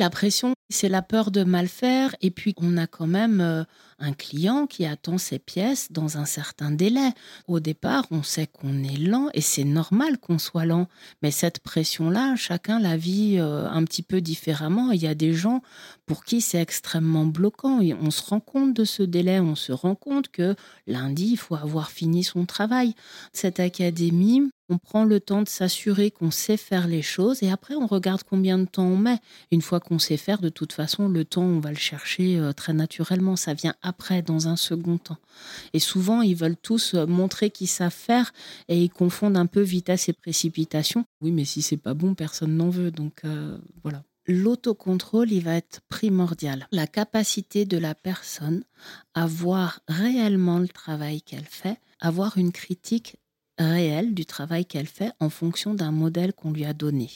La 0.00 0.08
pression, 0.08 0.54
c'est 0.70 0.88
la 0.88 1.02
peur 1.02 1.30
de 1.30 1.44
mal 1.44 1.68
faire 1.68 2.16
et 2.22 2.30
puis 2.30 2.54
on 2.56 2.78
a 2.78 2.86
quand 2.86 3.06
même 3.06 3.42
euh, 3.42 3.64
un 4.00 4.12
client 4.12 4.66
qui 4.66 4.86
attend 4.86 5.18
ses 5.18 5.38
pièces 5.38 5.92
dans 5.92 6.18
un 6.18 6.24
certain 6.24 6.70
délai. 6.70 7.10
Au 7.46 7.60
départ, 7.60 8.06
on 8.10 8.22
sait 8.22 8.46
qu'on 8.46 8.82
est 8.82 8.98
lent 8.98 9.28
et 9.34 9.40
c'est 9.40 9.64
normal 9.64 10.18
qu'on 10.18 10.38
soit 10.38 10.64
lent, 10.64 10.88
mais 11.22 11.30
cette 11.30 11.60
pression-là, 11.60 12.36
chacun 12.36 12.80
la 12.80 12.96
vit 12.96 13.36
euh, 13.38 13.68
un 13.68 13.84
petit 13.84 14.02
peu 14.02 14.20
différemment. 14.20 14.90
Il 14.90 15.02
y 15.02 15.06
a 15.06 15.14
des 15.14 15.34
gens 15.34 15.62
pour 16.06 16.24
qui 16.24 16.40
c'est 16.40 16.60
extrêmement 16.60 17.26
bloquant 17.26 17.80
et 17.80 17.94
on 17.94 18.10
se 18.10 18.22
rend 18.22 18.40
compte 18.40 18.74
de 18.74 18.84
ce 18.84 19.02
délai, 19.02 19.40
on 19.40 19.54
se 19.54 19.72
rend 19.72 19.94
compte 19.94 20.28
que 20.28 20.56
lundi, 20.86 21.30
il 21.32 21.36
faut 21.36 21.54
avoir 21.54 21.90
fini 21.90 22.24
son 22.24 22.46
travail. 22.46 22.94
Cette 23.32 23.60
académie, 23.60 24.50
on 24.70 24.78
prend 24.78 25.04
le 25.04 25.18
temps 25.18 25.42
de 25.42 25.48
s'assurer 25.48 26.12
qu'on 26.12 26.30
sait 26.30 26.56
faire 26.56 26.86
les 26.86 27.02
choses 27.02 27.42
et 27.42 27.50
après 27.50 27.74
on 27.74 27.86
regarde 27.86 28.22
combien 28.22 28.56
de 28.56 28.66
temps 28.66 28.86
on 28.86 28.96
met. 28.96 29.18
Une 29.50 29.62
fois 29.62 29.80
qu'on 29.80 29.98
sait 29.98 30.16
faire, 30.16 30.40
de 30.40 30.48
toute 30.48 30.72
façon, 30.72 31.08
le 31.08 31.24
temps, 31.24 31.42
on 31.42 31.58
va 31.58 31.70
le 31.70 31.76
chercher 31.76 32.38
euh, 32.38 32.52
très 32.52 32.72
naturellement. 32.72 33.34
Ça 33.34 33.52
vient 33.52 33.74
dans 34.26 34.48
un 34.48 34.56
second 34.56 34.98
temps. 34.98 35.18
Et 35.72 35.78
souvent, 35.78 36.22
ils 36.22 36.36
veulent 36.36 36.56
tous 36.56 36.94
euh, 36.94 37.06
montrer 37.06 37.50
qu'ils 37.50 37.68
savent 37.68 37.92
faire 37.92 38.32
et 38.68 38.82
ils 38.82 38.90
confondent 38.90 39.36
un 39.36 39.46
peu 39.46 39.60
vitesse 39.60 40.08
et 40.08 40.12
précipitation. 40.12 41.04
Oui, 41.20 41.32
mais 41.32 41.44
si 41.44 41.62
c'est 41.62 41.76
pas 41.76 41.94
bon, 41.94 42.14
personne 42.14 42.56
n'en 42.56 42.70
veut. 42.70 42.90
Donc 42.90 43.20
euh, 43.24 43.58
voilà. 43.82 44.02
L'autocontrôle, 44.26 45.32
il 45.32 45.42
va 45.42 45.54
être 45.54 45.80
primordial. 45.88 46.66
La 46.72 46.86
capacité 46.86 47.64
de 47.64 47.78
la 47.78 47.94
personne 47.94 48.62
à 49.14 49.26
voir 49.26 49.80
réellement 49.88 50.58
le 50.58 50.68
travail 50.68 51.22
qu'elle 51.22 51.44
fait, 51.44 51.78
avoir 52.00 52.38
une 52.38 52.52
critique 52.52 53.16
réelle 53.58 54.14
du 54.14 54.24
travail 54.24 54.64
qu'elle 54.66 54.86
fait 54.86 55.12
en 55.20 55.30
fonction 55.30 55.74
d'un 55.74 55.90
modèle 55.90 56.32
qu'on 56.32 56.52
lui 56.52 56.64
a 56.64 56.72
donné. 56.72 57.10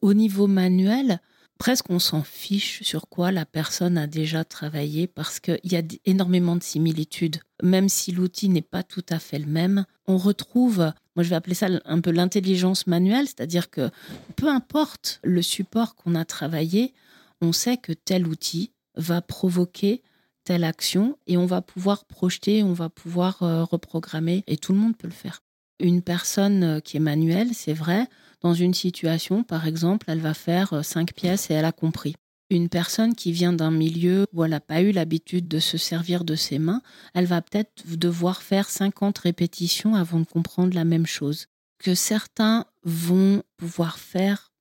Au 0.00 0.14
niveau 0.14 0.46
manuel, 0.46 1.20
presque 1.58 1.90
on 1.90 1.98
s'en 1.98 2.22
fiche 2.22 2.82
sur 2.82 3.08
quoi 3.08 3.32
la 3.32 3.46
personne 3.46 3.98
a 3.98 4.06
déjà 4.06 4.44
travaillé 4.44 5.06
parce 5.06 5.40
qu'il 5.40 5.58
y 5.64 5.76
a 5.76 5.82
énormément 6.04 6.56
de 6.56 6.62
similitudes. 6.62 7.38
Même 7.62 7.88
si 7.88 8.12
l'outil 8.12 8.48
n'est 8.48 8.62
pas 8.62 8.82
tout 8.82 9.04
à 9.08 9.18
fait 9.18 9.38
le 9.38 9.46
même, 9.46 9.84
on 10.06 10.18
retrouve, 10.18 10.92
moi 11.14 11.22
je 11.22 11.30
vais 11.30 11.36
appeler 11.36 11.54
ça 11.54 11.68
un 11.84 12.00
peu 12.00 12.10
l'intelligence 12.10 12.86
manuelle, 12.86 13.26
c'est-à-dire 13.26 13.70
que 13.70 13.90
peu 14.36 14.48
importe 14.48 15.20
le 15.22 15.42
support 15.42 15.94
qu'on 15.94 16.14
a 16.14 16.24
travaillé, 16.24 16.92
on 17.40 17.52
sait 17.52 17.76
que 17.76 17.92
tel 17.92 18.26
outil 18.26 18.72
va 18.96 19.20
provoquer 19.20 20.02
telle 20.44 20.64
action 20.64 21.18
et 21.26 21.36
on 21.36 21.46
va 21.46 21.60
pouvoir 21.60 22.04
projeter, 22.04 22.62
on 22.62 22.72
va 22.72 22.88
pouvoir 22.88 23.42
euh, 23.42 23.64
reprogrammer 23.64 24.44
et 24.46 24.56
tout 24.56 24.72
le 24.72 24.78
monde 24.78 24.96
peut 24.96 25.08
le 25.08 25.12
faire. 25.12 25.42
Une 25.80 26.02
personne 26.02 26.62
euh, 26.62 26.80
qui 26.80 26.96
est 26.96 27.00
manuelle, 27.00 27.52
c'est 27.52 27.74
vrai, 27.74 28.06
dans 28.42 28.54
une 28.54 28.74
situation, 28.74 29.42
par 29.42 29.66
exemple, 29.66 30.06
elle 30.08 30.20
va 30.20 30.34
faire 30.34 30.72
euh, 30.72 30.82
cinq 30.82 31.14
pièces 31.14 31.50
et 31.50 31.54
elle 31.54 31.64
a 31.64 31.72
compris. 31.72 32.14
Une 32.48 32.68
personne 32.68 33.14
qui 33.14 33.32
vient 33.32 33.52
d'un 33.52 33.72
milieu 33.72 34.26
où 34.32 34.44
elle 34.44 34.52
n'a 34.52 34.60
pas 34.60 34.80
eu 34.80 34.92
l'habitude 34.92 35.48
de 35.48 35.58
se 35.58 35.78
servir 35.78 36.24
de 36.24 36.36
ses 36.36 36.60
mains, 36.60 36.80
elle 37.14 37.26
va 37.26 37.42
peut-être 37.42 37.82
devoir 37.96 38.42
faire 38.42 38.70
50 38.70 39.18
répétitions 39.18 39.96
avant 39.96 40.20
de 40.20 40.26
comprendre 40.26 40.74
la 40.74 40.84
même 40.84 41.06
chose. 41.06 41.46
Que 41.78 41.94
certains 41.94 42.66
vont 42.84 43.42
pouvoir 43.56 43.98
faire 43.98 44.52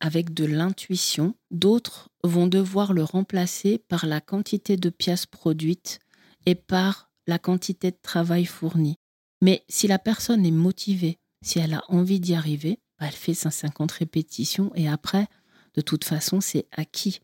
avec 0.00 0.34
de 0.34 0.44
l'intuition, 0.44 1.34
d'autres 1.50 2.10
vont 2.22 2.46
devoir 2.46 2.92
le 2.92 3.02
remplacer 3.02 3.78
par 3.78 4.04
la 4.04 4.20
quantité 4.20 4.76
de 4.76 4.90
pièces 4.90 5.24
produites 5.24 6.00
et 6.44 6.54
par 6.54 7.10
la 7.26 7.38
quantité 7.38 7.90
de 7.90 7.96
travail 8.02 8.44
fourni. 8.44 8.96
Mais 9.40 9.64
si 9.68 9.86
la 9.86 9.98
personne 9.98 10.44
est 10.44 10.50
motivée, 10.50 11.18
si 11.42 11.58
elle 11.58 11.72
a 11.72 11.84
envie 11.88 12.20
d'y 12.20 12.34
arriver, 12.34 12.80
elle 13.04 13.14
fait 13.14 13.34
150 13.34 13.92
répétitions 13.92 14.70
et 14.74 14.88
après, 14.88 15.26
de 15.74 15.80
toute 15.80 16.04
façon, 16.04 16.40
c'est 16.40 16.66
acquis. 16.72 17.20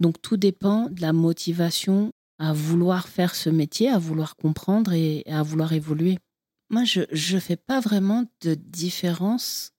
Donc 0.00 0.20
tout 0.20 0.36
dépend 0.36 0.88
de 0.90 1.00
la 1.00 1.12
motivation 1.12 2.12
à 2.38 2.52
vouloir 2.52 3.08
faire 3.08 3.34
ce 3.34 3.50
métier, 3.50 3.88
à 3.88 3.98
vouloir 3.98 4.36
comprendre 4.36 4.92
et 4.92 5.22
à 5.26 5.42
vouloir 5.42 5.72
évoluer. 5.72 6.18
Moi, 6.70 6.84
je 6.84 7.34
ne 7.34 7.40
fais 7.40 7.56
pas 7.56 7.80
vraiment 7.80 8.24
de 8.40 8.54
différence 8.54 9.72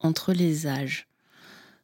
entre 0.00 0.32
les 0.32 0.66
âges 0.66 1.08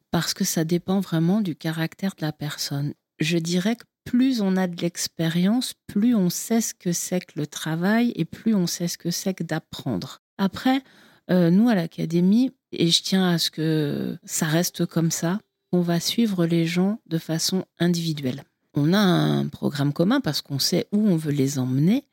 parce 0.09 0.33
que 0.33 0.43
ça 0.43 0.63
dépend 0.63 0.99
vraiment 0.99 1.41
du 1.41 1.55
caractère 1.55 2.13
de 2.15 2.25
la 2.25 2.31
personne. 2.31 2.93
Je 3.19 3.37
dirais 3.37 3.75
que 3.75 3.83
plus 4.05 4.41
on 4.41 4.57
a 4.57 4.67
de 4.67 4.81
l'expérience, 4.81 5.73
plus 5.87 6.15
on 6.15 6.29
sait 6.29 6.61
ce 6.61 6.73
que 6.73 6.91
c'est 6.91 7.21
que 7.21 7.39
le 7.39 7.47
travail 7.47 8.11
et 8.15 8.25
plus 8.25 8.53
on 8.53 8.67
sait 8.67 8.87
ce 8.87 8.97
que 8.97 9.11
c'est 9.11 9.33
que 9.33 9.43
d'apprendre. 9.43 10.19
Après, 10.37 10.83
euh, 11.29 11.49
nous 11.49 11.69
à 11.69 11.75
l'académie, 11.75 12.51
et 12.71 12.89
je 12.89 13.03
tiens 13.03 13.29
à 13.29 13.37
ce 13.37 13.49
que 13.49 14.17
ça 14.23 14.45
reste 14.45 14.85
comme 14.85 15.11
ça, 15.11 15.39
on 15.71 15.81
va 15.81 15.99
suivre 15.99 16.45
les 16.45 16.65
gens 16.65 16.99
de 17.07 17.17
façon 17.17 17.65
individuelle. 17.79 18.43
On 18.75 18.93
a 18.93 18.99
un 18.99 19.47
programme 19.47 19.93
commun 19.93 20.21
parce 20.21 20.41
qu'on 20.41 20.59
sait 20.59 20.87
où 20.91 21.07
on 21.07 21.15
veut 21.15 21.31
les 21.31 21.59
emmener, 21.59 22.05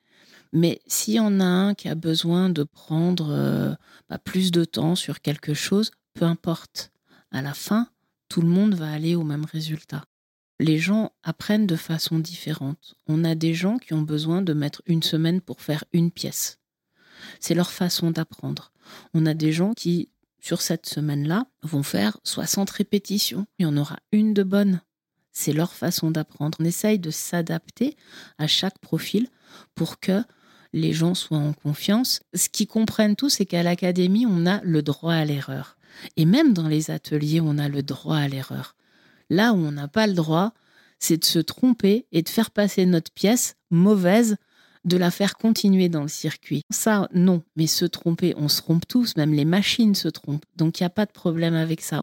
mais 0.52 0.80
s'il 0.86 1.14
y 1.14 1.20
en 1.20 1.40
a 1.40 1.44
un 1.44 1.74
qui 1.74 1.88
a 1.88 1.94
besoin 1.94 2.50
de 2.50 2.64
prendre 2.64 3.30
euh, 3.30 3.74
bah, 4.08 4.18
plus 4.18 4.50
de 4.50 4.64
temps 4.64 4.94
sur 4.94 5.20
quelque 5.20 5.54
chose, 5.54 5.90
peu 6.14 6.24
importe 6.24 6.90
à 7.30 7.42
la 7.42 7.54
fin, 7.54 7.88
tout 8.28 8.42
le 8.42 8.48
monde 8.48 8.74
va 8.74 8.90
aller 8.90 9.14
au 9.14 9.24
même 9.24 9.44
résultat. 9.44 10.04
Les 10.58 10.78
gens 10.78 11.12
apprennent 11.22 11.66
de 11.66 11.76
façon 11.76 12.18
différente. 12.18 12.94
On 13.06 13.24
a 13.24 13.34
des 13.34 13.54
gens 13.54 13.78
qui 13.78 13.94
ont 13.94 14.02
besoin 14.02 14.42
de 14.42 14.52
mettre 14.52 14.82
une 14.86 15.02
semaine 15.02 15.40
pour 15.40 15.62
faire 15.62 15.84
une 15.92 16.10
pièce. 16.10 16.58
C'est 17.38 17.54
leur 17.54 17.70
façon 17.70 18.10
d'apprendre. 18.10 18.72
On 19.14 19.26
a 19.26 19.35
des 19.35 19.52
gens 19.52 19.73
qui, 19.73 20.09
sur 20.40 20.62
cette 20.62 20.87
semaine-là, 20.87 21.47
vont 21.62 21.82
faire 21.82 22.18
60 22.25 22.70
répétitions. 22.70 23.47
Il 23.59 23.64
y 23.64 23.66
en 23.66 23.76
aura 23.76 23.97
une 24.12 24.35
de 24.35 24.42
bonne. 24.42 24.80
C'est 25.32 25.52
leur 25.52 25.73
façon 25.73 26.11
d'apprendre. 26.11 26.59
On 26.61 26.64
essaye 26.64 26.99
de 26.99 27.11
s'adapter 27.11 27.97
à 28.38 28.47
chaque 28.47 28.78
profil 28.78 29.28
pour 29.75 30.00
que 30.00 30.23
les 30.73 30.92
gens 30.92 31.14
soient 31.14 31.38
en 31.38 31.52
confiance. 31.52 32.20
Ce 32.35 32.49
qu'ils 32.49 32.66
comprennent 32.66 33.16
tous, 33.16 33.30
c'est 33.30 33.47
qu'à 33.47 33.62
l'académie, 33.62 34.26
on 34.26 34.47
a 34.47 34.61
le 34.62 34.82
droit 34.82 35.14
à 35.14 35.25
l'erreur. 35.25 35.76
Et 36.16 36.25
même 36.25 36.52
dans 36.52 36.68
les 36.68 36.90
ateliers, 36.90 37.40
on 37.40 37.59
a 37.59 37.68
le 37.68 37.82
droit 37.82 38.16
à 38.16 38.28
l'erreur. 38.28 38.76
Là 39.28 39.52
où 39.52 39.56
on 39.56 39.73
n'a 39.73 39.88
pas 39.88 40.06
le 40.06 40.14
droit, 40.14 40.52
c'est 40.99 41.16
de 41.16 41.25
se 41.25 41.38
tromper 41.38 42.06
et 42.12 42.23
de 42.23 42.28
faire 42.28 42.50
passer 42.50 42.87
notre 42.87 43.12
pièce 43.12 43.56
mauvaise, 43.70 44.37
de 44.84 44.96
la 44.96 45.10
faire 45.10 45.34
continuer 45.34 45.88
dans 45.88 46.02
le 46.02 46.08
circuit. 46.08 46.62
Ça, 46.70 47.08
non, 47.12 47.42
mais 47.56 47.66
se 47.66 47.84
tromper, 47.84 48.34
on 48.37 48.49
se 48.49 48.62
trompe 48.62 48.87
tous, 48.88 49.16
même 49.16 49.34
les 49.34 49.44
machines 49.44 49.94
se 49.94 50.08
trompent. 50.08 50.44
Donc 50.56 50.80
il 50.80 50.82
n'y 50.82 50.87
a 50.87 50.90
pas 50.90 51.06
de 51.06 51.12
problème 51.12 51.54
avec 51.54 51.80
ça. 51.80 52.00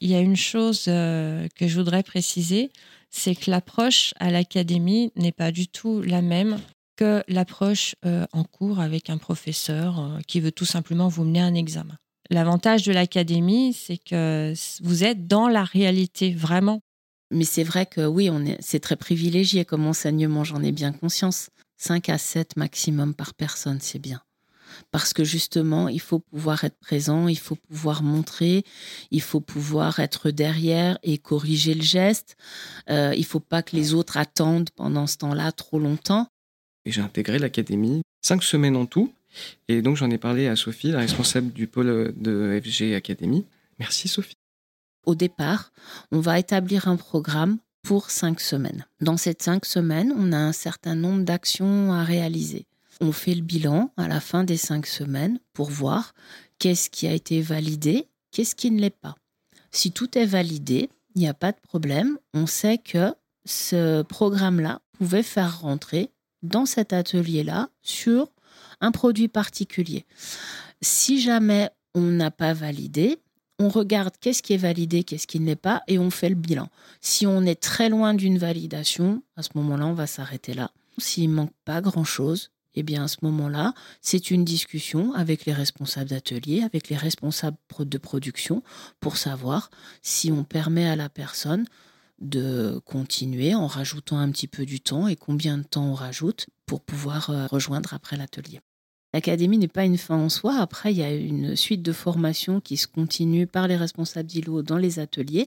Il 0.00 0.10
y 0.10 0.14
a 0.14 0.20
une 0.20 0.36
chose 0.36 0.86
euh, 0.88 1.46
que 1.54 1.68
je 1.68 1.78
voudrais 1.78 2.02
préciser, 2.02 2.72
c'est 3.10 3.34
que 3.34 3.50
l'approche 3.50 4.12
à 4.18 4.30
l'académie 4.30 5.12
n'est 5.16 5.32
pas 5.32 5.52
du 5.52 5.68
tout 5.68 6.02
la 6.02 6.20
même 6.20 6.58
que 6.96 7.22
l'approche 7.28 7.94
euh, 8.04 8.26
en 8.32 8.44
cours 8.44 8.80
avec 8.80 9.10
un 9.10 9.18
professeur 9.18 10.00
euh, 10.00 10.18
qui 10.26 10.40
veut 10.40 10.52
tout 10.52 10.64
simplement 10.64 11.08
vous 11.08 11.24
mener 11.24 11.40
un 11.40 11.54
examen. 11.54 11.96
L'avantage 12.30 12.82
de 12.84 12.92
l'académie, 12.92 13.72
c'est 13.72 13.98
que 13.98 14.54
vous 14.82 15.04
êtes 15.04 15.26
dans 15.26 15.48
la 15.48 15.62
réalité, 15.64 16.32
vraiment. 16.32 16.80
Mais 17.30 17.44
c'est 17.44 17.64
vrai 17.64 17.86
que 17.86 18.06
oui, 18.06 18.30
on 18.30 18.44
est, 18.44 18.56
c'est 18.60 18.80
très 18.80 18.96
privilégié 18.96 19.64
comme 19.64 19.86
enseignement, 19.86 20.44
j'en 20.44 20.62
ai 20.62 20.72
bien 20.72 20.92
conscience. 20.92 21.50
5 21.76 22.08
à 22.08 22.18
7 22.18 22.56
maximum 22.56 23.14
par 23.14 23.34
personne, 23.34 23.80
c'est 23.80 23.98
bien. 23.98 24.22
Parce 24.90 25.12
que 25.12 25.24
justement, 25.24 25.88
il 25.88 26.00
faut 26.00 26.18
pouvoir 26.18 26.64
être 26.64 26.78
présent, 26.78 27.28
il 27.28 27.38
faut 27.38 27.56
pouvoir 27.56 28.02
montrer, 28.02 28.64
il 29.10 29.20
faut 29.20 29.40
pouvoir 29.40 30.00
être 30.00 30.30
derrière 30.30 30.98
et 31.02 31.18
corriger 31.18 31.74
le 31.74 31.82
geste. 31.82 32.36
Euh, 32.90 33.12
il 33.14 33.20
ne 33.20 33.26
faut 33.26 33.40
pas 33.40 33.62
que 33.62 33.76
les 33.76 33.94
autres 33.94 34.16
attendent 34.16 34.70
pendant 34.70 35.06
ce 35.06 35.18
temps-là 35.18 35.52
trop 35.52 35.78
longtemps. 35.78 36.26
Et 36.84 36.92
j'ai 36.92 37.00
intégré 37.00 37.38
l'académie, 37.38 38.02
cinq 38.22 38.42
semaines 38.42 38.76
en 38.76 38.86
tout, 38.86 39.12
et 39.68 39.82
donc 39.82 39.96
j'en 39.96 40.10
ai 40.10 40.18
parlé 40.18 40.48
à 40.48 40.56
Sophie, 40.56 40.90
la 40.90 41.00
responsable 41.00 41.52
du 41.52 41.66
pôle 41.66 42.12
de 42.16 42.60
FG 42.62 42.94
Academy. 42.94 43.46
Merci 43.78 44.08
Sophie. 44.08 44.36
Au 45.06 45.14
départ, 45.14 45.72
on 46.12 46.20
va 46.20 46.38
établir 46.38 46.88
un 46.88 46.96
programme 46.96 47.58
pour 47.84 48.10
cinq 48.10 48.40
semaines. 48.40 48.86
Dans 49.00 49.18
ces 49.18 49.36
cinq 49.38 49.66
semaines, 49.66 50.12
on 50.16 50.32
a 50.32 50.38
un 50.38 50.52
certain 50.52 50.96
nombre 50.96 51.22
d'actions 51.22 51.92
à 51.92 52.02
réaliser. 52.02 52.66
On 53.00 53.12
fait 53.12 53.34
le 53.34 53.42
bilan 53.42 53.92
à 53.96 54.08
la 54.08 54.20
fin 54.20 54.42
des 54.42 54.56
cinq 54.56 54.86
semaines 54.86 55.38
pour 55.52 55.70
voir 55.70 56.14
qu'est-ce 56.58 56.88
qui 56.88 57.06
a 57.06 57.12
été 57.12 57.42
validé, 57.42 58.08
qu'est-ce 58.32 58.54
qui 58.54 58.70
ne 58.70 58.80
l'est 58.80 58.90
pas. 58.90 59.16
Si 59.70 59.92
tout 59.92 60.16
est 60.18 60.24
validé, 60.24 60.88
il 61.14 61.20
n'y 61.20 61.28
a 61.28 61.34
pas 61.34 61.52
de 61.52 61.60
problème. 61.60 62.18
On 62.32 62.46
sait 62.46 62.78
que 62.78 63.14
ce 63.44 64.02
programme-là 64.02 64.80
pouvait 64.98 65.22
faire 65.22 65.60
rentrer 65.60 66.10
dans 66.42 66.66
cet 66.66 66.92
atelier-là 66.92 67.68
sur 67.82 68.32
un 68.80 68.92
produit 68.92 69.28
particulier. 69.28 70.06
Si 70.80 71.20
jamais 71.20 71.70
on 71.94 72.02
n'a 72.02 72.30
pas 72.30 72.54
validé, 72.54 73.18
on 73.58 73.68
regarde 73.68 74.14
qu'est-ce 74.20 74.42
qui 74.42 74.54
est 74.54 74.58
validé, 74.58 75.04
qu'est-ce 75.04 75.26
qui 75.26 75.40
ne 75.40 75.46
l'est 75.46 75.56
pas, 75.56 75.82
et 75.86 75.98
on 75.98 76.10
fait 76.10 76.28
le 76.28 76.34
bilan. 76.34 76.68
Si 77.00 77.26
on 77.26 77.42
est 77.42 77.60
très 77.60 77.88
loin 77.88 78.14
d'une 78.14 78.38
validation, 78.38 79.22
à 79.36 79.42
ce 79.42 79.50
moment-là, 79.54 79.86
on 79.86 79.94
va 79.94 80.06
s'arrêter 80.06 80.54
là. 80.54 80.70
S'il 80.98 81.30
manque 81.30 81.52
pas 81.64 81.80
grand-chose, 81.80 82.50
eh 82.74 82.82
bien 82.82 83.04
à 83.04 83.08
ce 83.08 83.18
moment-là, 83.22 83.74
c'est 84.00 84.30
une 84.30 84.44
discussion 84.44 85.12
avec 85.14 85.44
les 85.44 85.52
responsables 85.52 86.10
d'atelier, 86.10 86.62
avec 86.62 86.88
les 86.88 86.96
responsables 86.96 87.56
de 87.78 87.98
production, 87.98 88.62
pour 89.00 89.16
savoir 89.16 89.70
si 90.02 90.32
on 90.32 90.44
permet 90.44 90.88
à 90.88 90.96
la 90.96 91.08
personne 91.08 91.66
de 92.20 92.80
continuer 92.84 93.54
en 93.54 93.66
rajoutant 93.66 94.18
un 94.18 94.30
petit 94.30 94.48
peu 94.48 94.64
du 94.64 94.80
temps 94.80 95.08
et 95.08 95.16
combien 95.16 95.58
de 95.58 95.64
temps 95.64 95.86
on 95.86 95.94
rajoute 95.94 96.46
pour 96.66 96.80
pouvoir 96.80 97.30
euh, 97.30 97.46
rejoindre 97.46 97.92
après 97.92 98.16
l'atelier. 98.16 98.60
L'académie 99.14 99.58
n'est 99.58 99.68
pas 99.68 99.84
une 99.84 99.96
fin 99.96 100.16
en 100.16 100.28
soi. 100.28 100.56
Après, 100.56 100.92
il 100.92 100.98
y 100.98 101.02
a 101.04 101.14
une 101.14 101.54
suite 101.54 101.82
de 101.82 101.92
formations 101.92 102.60
qui 102.60 102.76
se 102.76 102.88
continuent 102.88 103.46
par 103.46 103.68
les 103.68 103.76
responsables 103.76 104.28
d'îlots 104.28 104.62
dans 104.62 104.76
les 104.76 104.98
ateliers. 104.98 105.46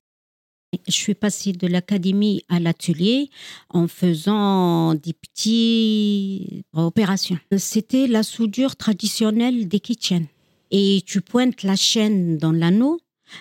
Je 0.87 0.93
suis 0.93 1.15
passée 1.15 1.51
de 1.51 1.67
l'académie 1.67 2.43
à 2.47 2.59
l'atelier 2.59 3.29
en 3.69 3.89
faisant 3.89 4.95
des 4.95 5.13
petites 5.13 6.63
opérations. 6.73 7.37
C'était 7.57 8.07
la 8.07 8.23
soudure 8.23 8.77
traditionnelle 8.77 9.67
des 9.67 9.81
kitchens. 9.81 10.27
Et 10.71 11.03
tu 11.05 11.19
pointes 11.19 11.63
la 11.63 11.75
chaîne 11.75 12.37
dans 12.37 12.53
l'anneau 12.53 12.99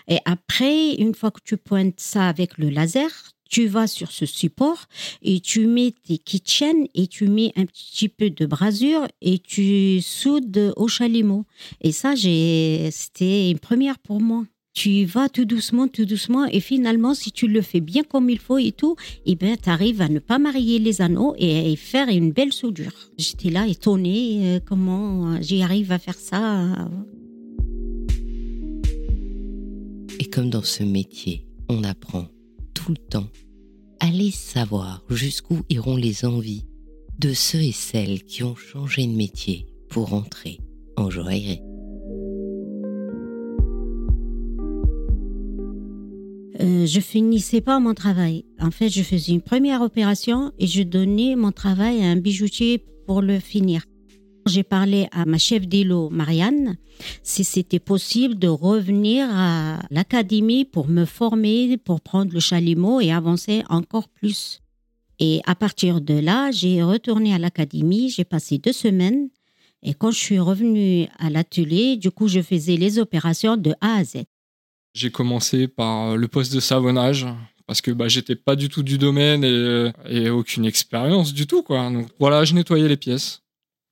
et 0.08 0.18
après, 0.24 0.94
une 0.94 1.14
fois 1.14 1.30
que 1.30 1.40
tu 1.44 1.56
pointes 1.56 2.00
ça 2.00 2.28
avec 2.28 2.58
le 2.58 2.68
laser, 2.70 3.10
tu 3.48 3.66
vas 3.66 3.86
sur 3.86 4.10
ce 4.10 4.26
support 4.26 4.86
et 5.22 5.40
tu 5.40 5.66
mets 5.66 5.92
tes 6.06 6.18
kitchens 6.18 6.86
et 6.94 7.06
tu 7.06 7.28
mets 7.28 7.52
un 7.56 7.66
petit 7.66 8.08
peu 8.08 8.30
de 8.30 8.46
brasure 8.46 9.06
et 9.20 9.38
tu 9.38 10.00
soudes 10.00 10.72
au 10.76 10.88
chalumeau. 10.88 11.44
Et 11.80 11.92
ça, 11.92 12.14
c'était 12.16 13.50
une 13.50 13.58
première 13.58 13.98
pour 13.98 14.20
moi. 14.20 14.44
Tu 14.74 15.06
vas 15.06 15.30
tout 15.30 15.46
doucement, 15.46 15.88
tout 15.88 16.04
doucement, 16.04 16.44
et 16.44 16.60
finalement, 16.60 17.14
si 17.14 17.32
tu 17.32 17.48
le 17.48 17.62
fais 17.62 17.80
bien 17.80 18.02
comme 18.02 18.28
il 18.28 18.38
faut 18.38 18.58
et 18.58 18.72
tout, 18.72 18.94
eh 19.24 19.34
ben, 19.34 19.56
tu 19.56 19.70
arrives 19.70 20.02
à 20.02 20.08
ne 20.10 20.18
pas 20.18 20.38
marier 20.38 20.78
les 20.78 21.00
anneaux 21.00 21.34
et, 21.38 21.72
et 21.72 21.76
faire 21.76 22.10
une 22.10 22.30
belle 22.30 22.52
soudure. 22.52 22.92
J'étais 23.16 23.48
là 23.48 23.66
étonnée 23.66 24.56
euh, 24.56 24.60
comment 24.62 25.40
j'y 25.40 25.62
arrive 25.62 25.92
à 25.92 25.98
faire 25.98 26.18
ça. 26.18 26.90
Et 30.20 30.26
comme 30.26 30.50
dans 30.50 30.62
ce 30.62 30.82
métier, 30.82 31.46
on 31.70 31.82
apprend 31.82 32.28
le 32.92 32.98
temps. 32.98 33.28
Allez 34.00 34.30
savoir 34.30 35.04
jusqu'où 35.08 35.60
iront 35.68 35.96
les 35.96 36.24
envies 36.24 36.66
de 37.18 37.32
ceux 37.32 37.62
et 37.62 37.72
celles 37.72 38.22
qui 38.24 38.42
ont 38.42 38.56
changé 38.56 39.06
de 39.06 39.12
métier 39.12 39.66
pour 39.88 40.12
entrer 40.12 40.60
en 40.96 41.10
joaillerie. 41.10 41.62
Euh, 46.60 46.86
je 46.86 47.00
finissais 47.00 47.60
pas 47.60 47.78
mon 47.80 47.94
travail. 47.94 48.44
En 48.60 48.70
fait, 48.70 48.88
je 48.88 49.02
faisais 49.02 49.32
une 49.32 49.42
première 49.42 49.82
opération 49.82 50.52
et 50.58 50.66
je 50.66 50.82
donnais 50.82 51.36
mon 51.36 51.52
travail 51.52 52.02
à 52.02 52.06
un 52.06 52.16
bijoutier 52.16 52.84
pour 53.06 53.22
le 53.22 53.38
finir. 53.38 53.82
J'ai 54.46 54.62
parlé 54.62 55.08
à 55.10 55.26
ma 55.26 55.38
chef 55.38 55.66
d'îlot, 55.66 56.08
Marianne, 56.08 56.76
si 57.24 57.42
c'était 57.42 57.80
possible 57.80 58.38
de 58.38 58.46
revenir 58.46 59.28
à 59.28 59.80
l'académie 59.90 60.64
pour 60.64 60.86
me 60.86 61.04
former, 61.04 61.76
pour 61.78 62.00
prendre 62.00 62.32
le 62.32 62.38
chalumeau 62.38 63.00
et 63.00 63.10
avancer 63.10 63.64
encore 63.68 64.08
plus. 64.08 64.60
Et 65.18 65.40
à 65.46 65.56
partir 65.56 66.00
de 66.00 66.14
là, 66.14 66.52
j'ai 66.52 66.84
retourné 66.84 67.34
à 67.34 67.38
l'académie, 67.38 68.08
j'ai 68.08 68.24
passé 68.24 68.58
deux 68.58 68.72
semaines. 68.72 69.30
Et 69.82 69.94
quand 69.94 70.12
je 70.12 70.18
suis 70.18 70.38
revenue 70.38 71.08
à 71.18 71.28
l'atelier, 71.28 71.96
du 71.96 72.12
coup, 72.12 72.28
je 72.28 72.40
faisais 72.40 72.76
les 72.76 73.00
opérations 73.00 73.56
de 73.56 73.74
A 73.80 73.96
à 73.96 74.04
Z. 74.04 74.18
J'ai 74.94 75.10
commencé 75.10 75.66
par 75.66 76.16
le 76.16 76.28
poste 76.28 76.54
de 76.54 76.60
savonnage 76.60 77.26
parce 77.66 77.80
que 77.80 77.90
bah, 77.90 78.06
j'étais 78.06 78.36
pas 78.36 78.54
du 78.54 78.68
tout 78.68 78.84
du 78.84 78.96
domaine 78.96 79.42
et, 79.42 79.90
et 80.08 80.30
aucune 80.30 80.66
expérience 80.66 81.34
du 81.34 81.48
tout. 81.48 81.64
Quoi. 81.64 81.90
Donc 81.90 82.06
voilà, 82.20 82.44
je 82.44 82.54
nettoyais 82.54 82.86
les 82.86 82.96
pièces 82.96 83.42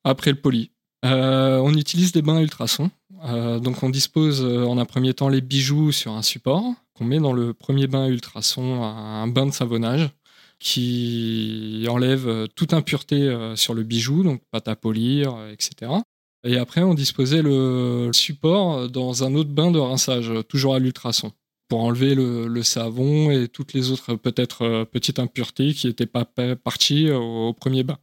après 0.05 0.31
le 0.31 0.41
poli. 0.41 0.71
Euh, 1.05 1.59
on 1.59 1.75
utilise 1.75 2.13
des 2.13 2.23
bains 2.23 2.41
ultrasons. 2.41 2.91
Euh, 3.25 3.59
donc 3.59 3.83
on 3.83 3.91
dispose 3.91 4.43
euh, 4.43 4.65
en 4.65 4.79
un 4.79 4.85
premier 4.85 5.15
temps 5.15 5.29
les 5.29 5.41
bijoux 5.41 5.93
sur 5.93 6.13
un 6.13 6.23
support 6.23 6.65
qu'on 6.95 7.05
met 7.05 7.19
dans 7.19 7.33
le 7.33 7.53
premier 7.53 7.87
bain 7.87 8.07
ultrason, 8.07 8.85
un 8.85 9.27
bain 9.27 9.47
de 9.47 9.51
savonnage 9.51 10.11
qui 10.61 11.85
enlève 11.91 12.47
toute 12.55 12.73
impureté 12.73 13.53
sur 13.57 13.75
le 13.75 13.83
bijou, 13.83 14.23
donc 14.23 14.41
pâte 14.53 14.69
à 14.69 14.77
polir, 14.77 15.37
etc. 15.51 15.91
Et 16.45 16.57
après, 16.57 16.83
on 16.83 16.95
disposait 16.95 17.43
le 17.43 18.11
support 18.13 18.89
dans 18.89 19.25
un 19.25 19.35
autre 19.35 19.51
bain 19.51 19.73
de 19.73 19.81
rinçage, 19.81 20.31
toujours 20.49 20.77
à 20.77 20.79
l'ultrason, 20.79 21.33
pour 21.69 21.81
enlever 21.81 22.15
le, 22.15 22.63
savon 22.63 23.33
et 23.33 23.49
toutes 23.49 23.73
les 23.73 23.91
autres 23.91 24.15
peut-être 24.15 24.85
petites 24.85 25.19
impuretés 25.19 25.75
qui 25.75 25.89
n'étaient 25.89 26.07
pas 26.07 26.25
parties 26.63 27.11
au 27.11 27.53
premier 27.53 27.83
bain. 27.83 27.99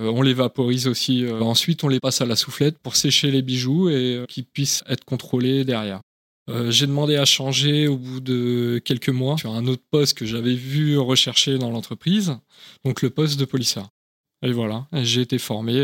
Euh, 0.00 0.12
on 0.14 0.22
les 0.22 0.34
vaporise 0.34 0.86
aussi. 0.86 1.24
Euh, 1.24 1.40
ensuite, 1.40 1.84
on 1.84 1.88
les 1.88 2.00
passe 2.00 2.20
à 2.20 2.26
la 2.26 2.36
soufflette 2.36 2.78
pour 2.78 2.96
sécher 2.96 3.30
les 3.30 3.42
bijoux 3.42 3.88
et 3.88 4.16
euh, 4.16 4.26
qu'ils 4.26 4.44
puissent 4.44 4.84
être 4.88 5.04
contrôlés 5.04 5.64
derrière. 5.64 6.00
j'ai 6.68 6.86
demandé 6.86 7.16
à 7.16 7.24
changer 7.24 7.88
au 7.88 7.96
bout 7.96 8.20
de 8.20 8.80
quelques 8.84 9.08
mois 9.08 9.36
sur 9.36 9.52
un 9.52 9.66
autre 9.66 9.82
poste 9.90 10.16
que 10.16 10.26
j'avais 10.26 10.54
vu 10.54 10.96
rechercher 10.96 11.58
dans 11.58 11.70
l'entreprise, 11.70 12.36
donc 12.84 13.02
le 13.02 13.10
poste 13.10 13.40
de 13.40 13.44
polisseur. 13.44 13.88
Et 14.42 14.52
voilà, 14.52 14.86
j'ai 14.92 15.22
été 15.22 15.38
formé 15.38 15.74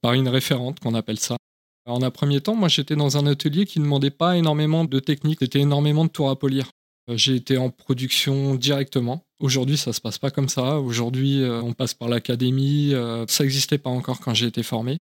par 0.00 0.14
une 0.14 0.28
référente 0.28 0.80
qu'on 0.80 0.94
appelle 0.94 1.18
ça. 1.18 1.36
En 1.84 2.00
un 2.00 2.10
premier 2.10 2.40
temps, 2.40 2.54
moi 2.54 2.68
j'étais 2.68 2.96
dans 2.96 3.18
un 3.18 3.26
atelier 3.26 3.66
qui 3.66 3.78
ne 3.78 3.84
demandait 3.84 4.10
pas 4.10 4.38
énormément 4.38 4.86
de 4.86 5.00
technique, 5.00 5.40
c'était 5.42 5.60
énormément 5.60 6.06
de 6.06 6.10
tours 6.10 6.30
à 6.30 6.38
polir. 6.38 6.70
J'ai 7.14 7.36
été 7.36 7.56
en 7.56 7.70
production 7.70 8.54
directement 8.54 9.24
Aujourd'hui, 9.40 9.76
ça 9.76 9.92
se 9.92 10.00
passe 10.00 10.18
pas 10.18 10.32
comme 10.32 10.48
ça. 10.48 10.80
Aujourd'hui, 10.80 11.42
euh, 11.42 11.62
on 11.62 11.72
passe 11.72 11.94
par 11.94 12.08
l'académie. 12.08 12.92
Euh, 12.92 13.24
ça 13.28 13.44
n'existait 13.44 13.78
pas 13.78 13.90
encore 13.90 14.18
quand 14.18 14.34
j'ai 14.34 14.46
été 14.46 14.64
formé. 14.64 14.98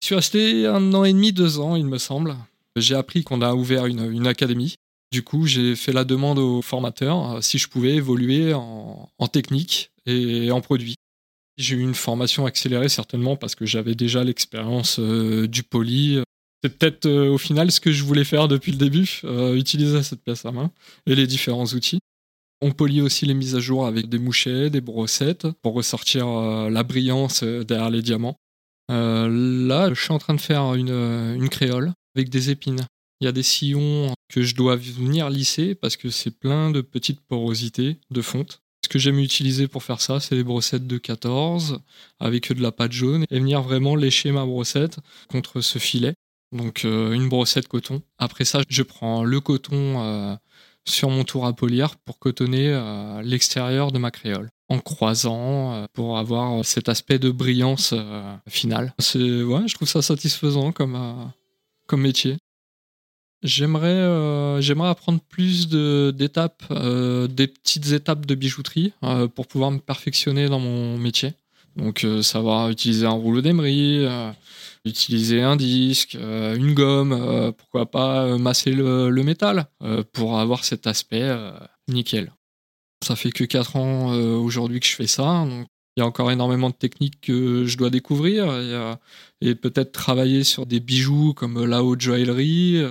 Je 0.00 0.06
suis 0.06 0.14
resté 0.14 0.66
un 0.66 0.94
an 0.94 1.04
et 1.04 1.12
demi, 1.12 1.32
deux 1.32 1.58
ans, 1.58 1.76
il 1.76 1.84
me 1.84 1.98
semble. 1.98 2.34
J'ai 2.76 2.94
appris 2.94 3.24
qu'on 3.24 3.42
a 3.42 3.54
ouvert 3.54 3.84
une, 3.86 4.26
académie. 4.26 4.76
Du 5.12 5.22
coup, 5.22 5.46
j'ai 5.46 5.76
fait 5.76 5.92
la 5.92 6.04
demande 6.04 6.38
aux 6.38 6.62
formateurs 6.62 7.32
euh, 7.32 7.40
si 7.42 7.58
je 7.58 7.68
pouvais 7.68 7.96
évoluer 7.96 8.54
en, 8.54 9.10
technique 9.30 9.92
et 10.06 10.50
en 10.50 10.62
produit. 10.62 10.94
J'ai 11.58 11.76
eu 11.76 11.80
une 11.80 11.94
formation 11.94 12.46
accélérée 12.46 12.88
certainement 12.88 13.36
parce 13.36 13.54
que 13.54 13.66
j'avais 13.66 13.94
déjà 13.94 14.24
l'expérience 14.24 14.98
du 14.98 15.62
poli. 15.62 16.22
C'est 16.62 16.78
peut-être 16.78 17.08
au 17.08 17.38
final 17.38 17.72
ce 17.72 17.80
que 17.80 17.90
je 17.90 18.04
voulais 18.04 18.24
faire 18.24 18.46
depuis 18.46 18.70
le 18.72 18.78
début, 18.78 19.20
utiliser 19.54 20.02
cette 20.02 20.22
pièce 20.22 20.44
à 20.44 20.52
main 20.52 20.70
et 21.06 21.14
les 21.14 21.26
différents 21.26 21.66
outils. 21.66 21.98
On 22.64 22.70
polie 22.70 23.00
aussi 23.00 23.26
les 23.26 23.34
mises 23.34 23.56
à 23.56 23.60
jour 23.60 23.86
avec 23.88 24.08
des 24.08 24.20
mouchets, 24.20 24.70
des 24.70 24.80
brossettes 24.80 25.48
pour 25.62 25.74
ressortir 25.74 26.28
euh, 26.28 26.70
la 26.70 26.84
brillance 26.84 27.42
euh, 27.42 27.64
derrière 27.64 27.90
les 27.90 28.02
diamants. 28.02 28.36
Euh, 28.92 29.66
là, 29.66 29.92
je 29.92 30.00
suis 30.00 30.12
en 30.12 30.18
train 30.18 30.34
de 30.34 30.40
faire 30.40 30.74
une, 30.74 31.48
créole 31.48 31.92
avec 32.14 32.28
des 32.28 32.50
épines. 32.50 32.86
Il 33.20 33.24
y 33.24 33.26
a 33.26 33.32
des 33.32 33.42
sillons 33.42 34.14
que 34.28 34.42
je 34.42 34.54
dois 34.54 34.76
venir 34.76 35.28
lisser 35.28 35.74
parce 35.74 35.96
que 35.96 36.08
c'est 36.08 36.30
plein 36.30 36.70
de 36.70 36.82
petites 36.82 37.20
porosités 37.20 37.98
de 38.12 38.22
fonte. 38.22 38.60
Ce 38.84 38.88
que 38.88 39.00
j'aime 39.00 39.18
utiliser 39.18 39.66
pour 39.66 39.82
faire 39.82 40.00
ça, 40.00 40.20
c'est 40.20 40.36
les 40.36 40.44
brossettes 40.44 40.86
de 40.86 40.98
14 40.98 41.80
avec 42.20 42.52
de 42.52 42.62
la 42.62 42.70
pâte 42.70 42.92
jaune 42.92 43.24
et 43.28 43.40
venir 43.40 43.62
vraiment 43.62 43.96
lécher 43.96 44.30
ma 44.30 44.46
brossette 44.46 44.98
contre 45.28 45.62
ce 45.62 45.80
filet. 45.80 46.14
Donc 46.52 46.84
une 46.84 47.28
brossette 47.28 47.66
coton. 47.66 48.02
Après 48.18 48.44
ça, 48.44 48.60
je 48.68 48.82
prends 48.82 49.24
le 49.24 49.40
coton 49.40 50.38
sur 50.84 51.10
mon 51.10 51.24
tour 51.24 51.46
à 51.46 51.52
polir 51.52 51.96
pour 51.96 52.18
cotonner 52.18 52.68
euh, 52.68 53.22
l'extérieur 53.22 53.92
de 53.92 53.98
ma 53.98 54.10
créole 54.10 54.50
en 54.68 54.78
croisant 54.78 55.74
euh, 55.74 55.86
pour 55.92 56.18
avoir 56.18 56.60
euh, 56.60 56.62
cet 56.62 56.88
aspect 56.88 57.18
de 57.18 57.30
brillance 57.30 57.94
finale. 58.48 58.94
C'est 58.98 59.42
ouais, 59.42 59.62
je 59.66 59.74
trouve 59.74 59.88
ça 59.88 60.02
satisfaisant 60.02 60.72
comme 60.72 61.30
comme 61.86 62.02
métier. 62.02 62.36
J'aimerais 63.42 64.60
j'aimerais 64.62 64.88
apprendre 64.88 65.20
plus 65.28 65.68
d'étapes, 65.68 66.62
des 66.72 67.46
petites 67.48 67.90
étapes 67.90 68.24
de 68.24 68.36
bijouterie 68.36 68.92
pour 69.34 69.48
pouvoir 69.48 69.72
me 69.72 69.78
perfectionner 69.78 70.48
dans 70.48 70.60
mon 70.60 70.96
métier. 70.96 71.32
Donc 71.74 72.06
savoir 72.22 72.70
utiliser 72.70 73.04
un 73.04 73.10
rouleau 73.10 73.40
d'émery, 73.40 74.06
utiliser 74.84 75.42
un 75.42 75.56
disque, 75.56 76.16
euh, 76.16 76.56
une 76.56 76.74
gomme, 76.74 77.12
euh, 77.12 77.52
pourquoi 77.52 77.90
pas 77.90 78.24
euh, 78.24 78.38
masser 78.38 78.72
le, 78.72 79.10
métal 79.22 79.66
pour 80.12 80.40
avoir 80.40 80.64
cet 80.64 80.88
aspect 80.88 81.30
nickel. 81.86 82.32
Ça 83.04 83.14
fait 83.14 83.30
que 83.30 83.44
4 83.44 83.76
ans 83.76 84.12
aujourd'hui 84.16 84.80
que 84.80 84.86
je 84.86 84.96
fais 84.96 85.06
ça, 85.06 85.46
il 85.46 86.00
y 86.00 86.02
a 86.02 86.06
encore 86.06 86.32
énormément 86.32 86.70
de 86.70 86.74
techniques 86.74 87.20
que 87.20 87.64
je 87.66 87.78
dois 87.78 87.88
découvrir 87.88 88.52
et, 89.40 89.54
peut-être 89.54 89.92
travailler 89.92 90.42
sur 90.42 90.66
des 90.66 90.80
bijoux 90.80 91.34
comme 91.34 91.64
la 91.64 91.84
haute 91.84 92.00
joaillerie, 92.00 92.82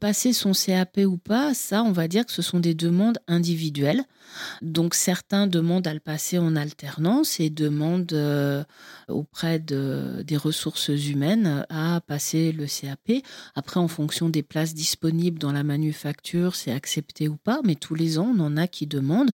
passer 0.00 0.32
son 0.32 0.52
CAP 0.52 1.00
ou 1.06 1.18
pas, 1.18 1.54
ça, 1.54 1.82
on 1.84 1.92
va 1.92 2.08
dire 2.08 2.26
que 2.26 2.32
ce 2.32 2.42
sont 2.42 2.58
des 2.58 2.74
demandes 2.74 3.18
individuelles. 3.28 4.02
Donc 4.62 4.94
certains 4.94 5.46
demandent 5.46 5.86
à 5.86 5.94
le 5.94 6.00
passer 6.00 6.38
en 6.38 6.56
alternance 6.56 7.38
et 7.38 7.50
demandent 7.50 8.12
euh, 8.12 8.64
auprès 9.08 9.58
des 9.58 10.36
ressources 10.36 10.88
humaines 10.88 11.66
à 11.68 12.00
passer 12.00 12.52
le 12.52 12.66
CAP. 12.66 13.22
Après, 13.54 13.78
en 13.78 13.88
fonction 13.88 14.28
des 14.28 14.42
places 14.42 14.74
disponibles 14.74 15.38
dans 15.38 15.52
la 15.52 15.62
manufacture, 15.62 16.56
c'est 16.56 16.72
accepté 16.72 17.28
ou 17.28 17.36
pas, 17.36 17.60
mais 17.64 17.74
tous 17.74 17.94
les 17.94 18.18
ans, 18.18 18.34
on 18.36 18.40
en 18.40 18.56
a 18.56 18.66
qui 18.66 18.86
demandent. 18.86 19.30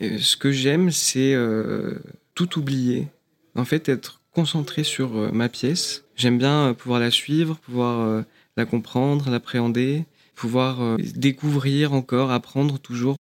ce 0.00 0.36
que 0.36 0.50
j'aime, 0.50 0.90
c'est 0.90 1.34
euh, 1.34 1.98
tout 2.34 2.58
oublier. 2.58 3.08
En 3.54 3.64
fait, 3.64 3.88
être 3.88 4.22
concentré 4.32 4.84
sur 4.84 5.16
euh, 5.16 5.30
ma 5.32 5.48
pièce. 5.48 6.04
J'aime 6.16 6.38
bien 6.38 6.74
pouvoir 6.74 7.00
la 7.00 7.10
suivre, 7.10 7.56
pouvoir 7.56 8.24
comprendre, 8.66 9.30
l'appréhender, 9.30 10.04
pouvoir 10.34 10.80
euh, 10.80 10.96
découvrir 11.14 11.92
encore, 11.92 12.30
apprendre 12.30 12.78
toujours. 12.78 13.16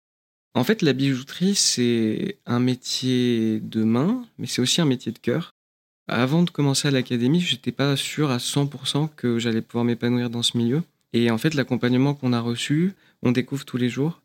En 0.54 0.64
fait, 0.64 0.82
la 0.82 0.92
bijouterie, 0.92 1.54
c'est 1.54 2.38
un 2.46 2.58
métier 2.58 3.60
de 3.60 3.84
main, 3.84 4.24
mais 4.38 4.46
c'est 4.46 4.62
aussi 4.62 4.80
un 4.80 4.86
métier 4.86 5.12
de 5.12 5.18
cœur. 5.18 5.52
Avant 6.08 6.42
de 6.42 6.50
commencer 6.50 6.88
à 6.88 6.90
l'académie, 6.90 7.40
je 7.40 7.54
n'étais 7.54 7.72
pas 7.72 7.96
sûr 7.96 8.30
à 8.30 8.38
100% 8.38 9.10
que 9.14 9.38
j'allais 9.38 9.62
pouvoir 9.62 9.84
m'épanouir 9.84 10.30
dans 10.30 10.42
ce 10.42 10.56
milieu. 10.56 10.82
Et 11.12 11.30
en 11.30 11.38
fait, 11.38 11.54
l'accompagnement 11.54 12.14
qu'on 12.14 12.32
a 12.32 12.40
reçu, 12.40 12.94
on 13.22 13.32
découvre 13.32 13.64
tous 13.64 13.76
les 13.76 13.88
jours. 13.88 14.20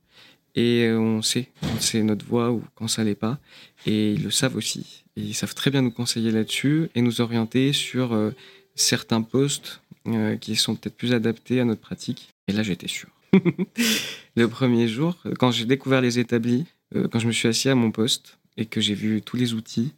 Et 0.55 0.91
on 0.91 1.21
sait 1.21 1.49
quand 1.61 1.81
c'est 1.81 2.03
notre 2.03 2.25
voie 2.25 2.51
ou 2.51 2.63
quand 2.75 2.87
ça 2.87 3.03
l'est 3.03 3.15
pas. 3.15 3.39
Et 3.85 4.13
ils 4.13 4.23
le 4.23 4.31
savent 4.31 4.55
aussi. 4.55 5.03
Et 5.15 5.21
ils 5.21 5.33
savent 5.33 5.55
très 5.55 5.71
bien 5.71 5.81
nous 5.81 5.91
conseiller 5.91 6.31
là-dessus 6.31 6.89
et 6.95 7.01
nous 7.01 7.21
orienter 7.21 7.73
sur 7.73 8.13
euh, 8.13 8.31
certains 8.75 9.21
postes 9.21 9.81
euh, 10.09 10.35
qui 10.35 10.57
sont 10.57 10.75
peut-être 10.75 10.97
plus 10.97 11.13
adaptés 11.13 11.61
à 11.61 11.65
notre 11.65 11.79
pratique. 11.79 12.33
Et 12.49 12.51
là, 12.51 12.61
j'étais 12.61 12.89
sûr. 12.89 13.07
le 14.35 14.47
premier 14.49 14.89
jour, 14.89 15.15
quand 15.39 15.51
j'ai 15.51 15.63
découvert 15.63 16.01
les 16.01 16.19
établis, 16.19 16.65
euh, 16.93 17.07
quand 17.07 17.19
je 17.19 17.27
me 17.27 17.31
suis 17.31 17.47
assis 17.47 17.69
à 17.69 17.75
mon 17.75 17.89
poste 17.89 18.37
et 18.57 18.65
que 18.65 18.81
j'ai 18.81 18.95
vu 18.95 19.21
tous 19.21 19.37
les 19.37 19.53
outils, 19.53 19.93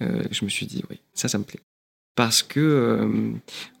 euh, 0.00 0.22
je 0.30 0.46
me 0.46 0.48
suis 0.48 0.64
dit, 0.64 0.82
oui, 0.88 1.00
ça, 1.12 1.28
ça 1.28 1.36
me 1.36 1.44
plaît. 1.44 1.60
Parce 2.14 2.42
que 2.42 3.00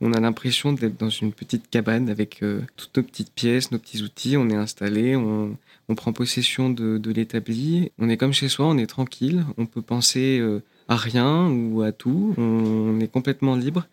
on 0.00 0.12
a 0.14 0.20
l'impression 0.20 0.72
d'être 0.72 0.98
dans 0.98 1.10
une 1.10 1.32
petite 1.32 1.68
cabane 1.68 2.08
avec 2.08 2.42
toutes 2.76 2.96
nos 2.96 3.02
petites 3.02 3.30
pièces, 3.30 3.70
nos 3.72 3.78
petits 3.78 4.02
outils. 4.02 4.38
On 4.38 4.48
est 4.48 4.54
installé, 4.54 5.16
on, 5.16 5.58
prend 5.96 6.14
possession 6.14 6.70
de 6.70 7.10
l'établi. 7.10 7.92
On 7.98 8.08
est 8.08 8.16
comme 8.16 8.32
chez 8.32 8.48
soi, 8.48 8.64
on 8.64 8.78
est 8.78 8.86
tranquille. 8.86 9.44
On 9.58 9.66
peut 9.66 9.82
penser 9.82 10.42
à 10.88 10.96
rien 10.96 11.50
ou 11.50 11.82
à 11.82 11.92
tout. 11.92 12.34
On 12.38 12.98
est 13.00 13.12
complètement 13.12 13.54
libre 13.54 13.86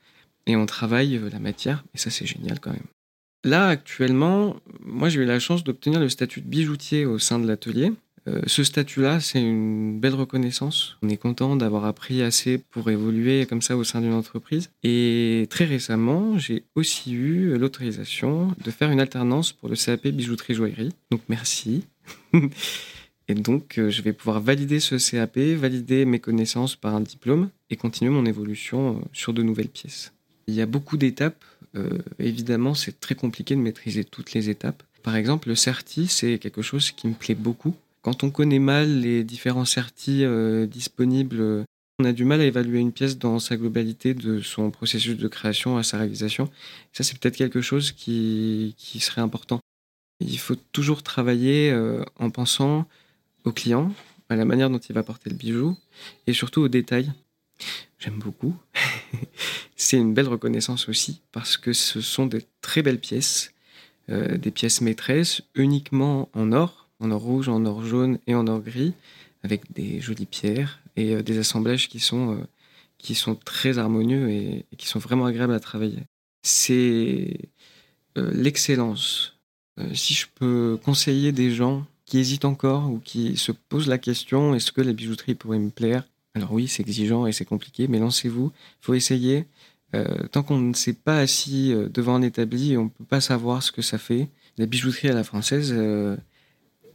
et 0.49 0.55
on 0.55 0.65
travaille 0.65 1.15
euh, 1.15 1.29
la 1.31 1.39
matière, 1.39 1.83
et 1.93 1.97
ça 1.97 2.09
c'est 2.09 2.25
génial 2.25 2.59
quand 2.59 2.71
même. 2.71 2.87
Là, 3.45 3.67
actuellement, 3.67 4.57
moi 4.81 5.07
j'ai 5.09 5.21
eu 5.21 5.25
la 5.25 5.39
chance 5.39 5.63
d'obtenir 5.63 5.99
le 5.99 6.09
statut 6.09 6.41
de 6.41 6.47
bijoutier 6.47 7.05
au 7.05 7.19
sein 7.19 7.39
de 7.39 7.47
l'atelier. 7.47 7.93
Euh, 8.27 8.41
ce 8.47 8.63
statut-là, 8.63 9.21
c'est 9.21 9.39
une 9.39 9.99
belle 9.99 10.15
reconnaissance. 10.15 10.97
On 11.01 11.09
est 11.09 11.17
content 11.17 11.55
d'avoir 11.55 11.85
appris 11.85 12.21
assez 12.21 12.57
pour 12.57 12.89
évoluer 12.89 13.45
comme 13.45 13.61
ça 13.61 13.77
au 13.77 13.83
sein 13.83 14.01
d'une 14.01 14.13
entreprise. 14.13 14.71
Et 14.83 15.47
très 15.49 15.65
récemment, 15.65 16.37
j'ai 16.37 16.63
aussi 16.75 17.13
eu 17.13 17.57
l'autorisation 17.57 18.53
de 18.61 18.71
faire 18.71 18.91
une 18.91 18.99
alternance 18.99 19.53
pour 19.53 19.69
le 19.69 19.75
CAP 19.75 20.07
bijouterie-joaillerie. 20.07 20.93
Donc 21.11 21.21
merci. 21.29 21.85
Et 23.29 23.35
donc, 23.35 23.77
euh, 23.77 23.91
je 23.91 24.01
vais 24.01 24.11
pouvoir 24.11 24.41
valider 24.41 24.79
ce 24.79 24.95
CAP, 24.95 25.37
valider 25.37 26.03
mes 26.03 26.19
connaissances 26.19 26.75
par 26.75 26.95
un 26.95 27.01
diplôme 27.01 27.51
et 27.69 27.75
continuer 27.75 28.09
mon 28.09 28.25
évolution 28.25 29.07
sur 29.13 29.33
de 29.33 29.43
nouvelles 29.43 29.69
pièces. 29.69 30.11
Il 30.49 30.55
y 30.55 30.61
a 30.61 30.65
beaucoup 30.65 30.97
d'étapes. 30.97 31.43
Euh, 31.75 31.99
évidemment, 32.17 32.73
c'est 32.73 32.99
très 32.99 33.15
compliqué 33.15 33.55
de 33.55 33.59
maîtriser 33.59 34.03
toutes 34.03 34.33
les 34.33 34.49
étapes. 34.49 34.81
Par 35.03 35.15
exemple, 35.15 35.49
le 35.49 35.55
CERTI, 35.55 36.07
c'est 36.07 36.39
quelque 36.39 36.63
chose 36.63 36.91
qui 36.91 37.07
me 37.07 37.13
plaît 37.13 37.35
beaucoup. 37.35 37.75
Quand 38.01 38.23
on 38.23 38.31
connaît 38.31 38.59
mal 38.59 39.01
les 39.01 39.23
différents 39.23 39.65
CERTI 39.65 40.25
disponibles, 40.67 41.65
on 41.99 42.05
a 42.05 42.11
du 42.11 42.25
mal 42.25 42.41
à 42.41 42.45
évaluer 42.45 42.79
une 42.79 42.91
pièce 42.91 43.17
dans 43.17 43.39
sa 43.39 43.55
globalité 43.55 44.13
de 44.13 44.41
son 44.41 44.71
processus 44.71 45.17
de 45.17 45.27
création 45.27 45.77
à 45.77 45.83
sa 45.83 45.97
réalisation. 45.97 46.49
Ça, 46.91 47.03
c'est 47.03 47.17
peut-être 47.17 47.37
quelque 47.37 47.61
chose 47.61 47.91
qui, 47.91 48.73
qui, 48.77 48.99
serait 48.99 49.21
important. 49.21 49.59
Il 50.21 50.39
faut 50.39 50.55
toujours 50.71 51.03
travailler 51.03 51.73
en 52.17 52.29
pensant 52.29 52.87
au 53.43 53.51
client, 53.51 53.93
à 54.29 54.35
la 54.35 54.45
manière 54.45 54.69
dont 54.69 54.79
il 54.79 54.93
va 54.93 55.03
porter 55.03 55.29
le 55.29 55.35
bijou 55.35 55.77
et 56.27 56.33
surtout 56.33 56.61
aux 56.61 56.69
détails. 56.69 57.11
J'aime 57.99 58.19
beaucoup. 58.19 58.55
c'est 59.79 59.97
une 59.97 60.13
belle 60.13 60.27
reconnaissance 60.27 60.89
aussi 60.89 61.21
parce 61.31 61.55
que 61.55 61.71
ce 61.71 62.01
sont 62.01 62.25
des 62.25 62.45
très 62.61 62.81
belles 62.81 62.99
pièces, 62.99 63.53
euh, 64.09 64.37
des 64.37 64.51
pièces 64.51 64.81
maîtresses 64.81 65.41
uniquement 65.55 66.29
en 66.33 66.51
or, 66.51 66.89
en 66.99 67.11
or 67.11 67.21
rouge, 67.21 67.47
en 67.47 67.65
or 67.65 67.85
jaune 67.85 68.19
et 68.27 68.35
en 68.35 68.45
or 68.47 68.59
gris, 68.59 68.93
avec 69.41 69.71
des 69.71 70.01
jolies 70.01 70.25
pierres 70.25 70.81
et 70.97 71.15
euh, 71.15 71.23
des 71.23 71.37
assemblages 71.39 71.87
qui 71.87 72.01
sont, 72.01 72.33
euh, 72.33 72.43
qui 72.97 73.15
sont 73.15 73.35
très 73.35 73.77
harmonieux 73.77 74.29
et, 74.29 74.65
et, 74.69 74.75
qui 74.75 74.85
sont 74.85 74.99
vraiment 74.99 75.25
agréables 75.25 75.53
à 75.53 75.61
travailler. 75.61 76.03
C'est 76.43 77.49
l'excellence. 78.17 79.37
si 79.93 80.13
je 80.13 80.25
peux 80.35 80.77
conseiller 80.83 81.31
des 81.31 81.51
gens 81.51 81.85
qui 82.05 82.17
hésitent 82.17 82.43
encore 82.43 82.91
ou 82.91 82.99
qui 82.99 83.37
se 83.37 83.53
posent 83.53 83.87
la 83.87 83.97
question 83.97 84.55
est-ce 84.55 84.73
que 84.73 84.81
la 84.81 84.91
bijouterie 84.91 85.35
pourrait 85.35 85.59
me 85.59 85.69
plaire? 85.69 86.03
Alors 86.35 86.51
oui, 86.51 86.67
c'est 86.67 86.83
exigeant 86.83 87.27
et 87.27 87.31
c'est 87.31 87.45
compliqué, 87.45 87.87
mais 87.87 87.99
lancez-vous, 87.99 88.51
il 88.53 88.85
faut 88.85 88.93
essayer. 88.93 89.45
Euh, 89.95 90.27
tant 90.27 90.43
qu'on 90.43 90.59
ne 90.59 90.73
s'est 90.73 90.93
pas 90.93 91.19
assis 91.19 91.73
euh, 91.73 91.89
devant 91.89 92.15
un 92.15 92.21
établi, 92.21 92.77
on 92.77 92.85
ne 92.85 92.89
peut 92.89 93.05
pas 93.05 93.21
savoir 93.21 93.63
ce 93.63 93.71
que 93.71 93.81
ça 93.81 93.97
fait. 93.97 94.29
La 94.57 94.67
bijouterie 94.67 95.09
à 95.09 95.13
la 95.13 95.23
française, 95.23 95.73
euh, 95.75 96.15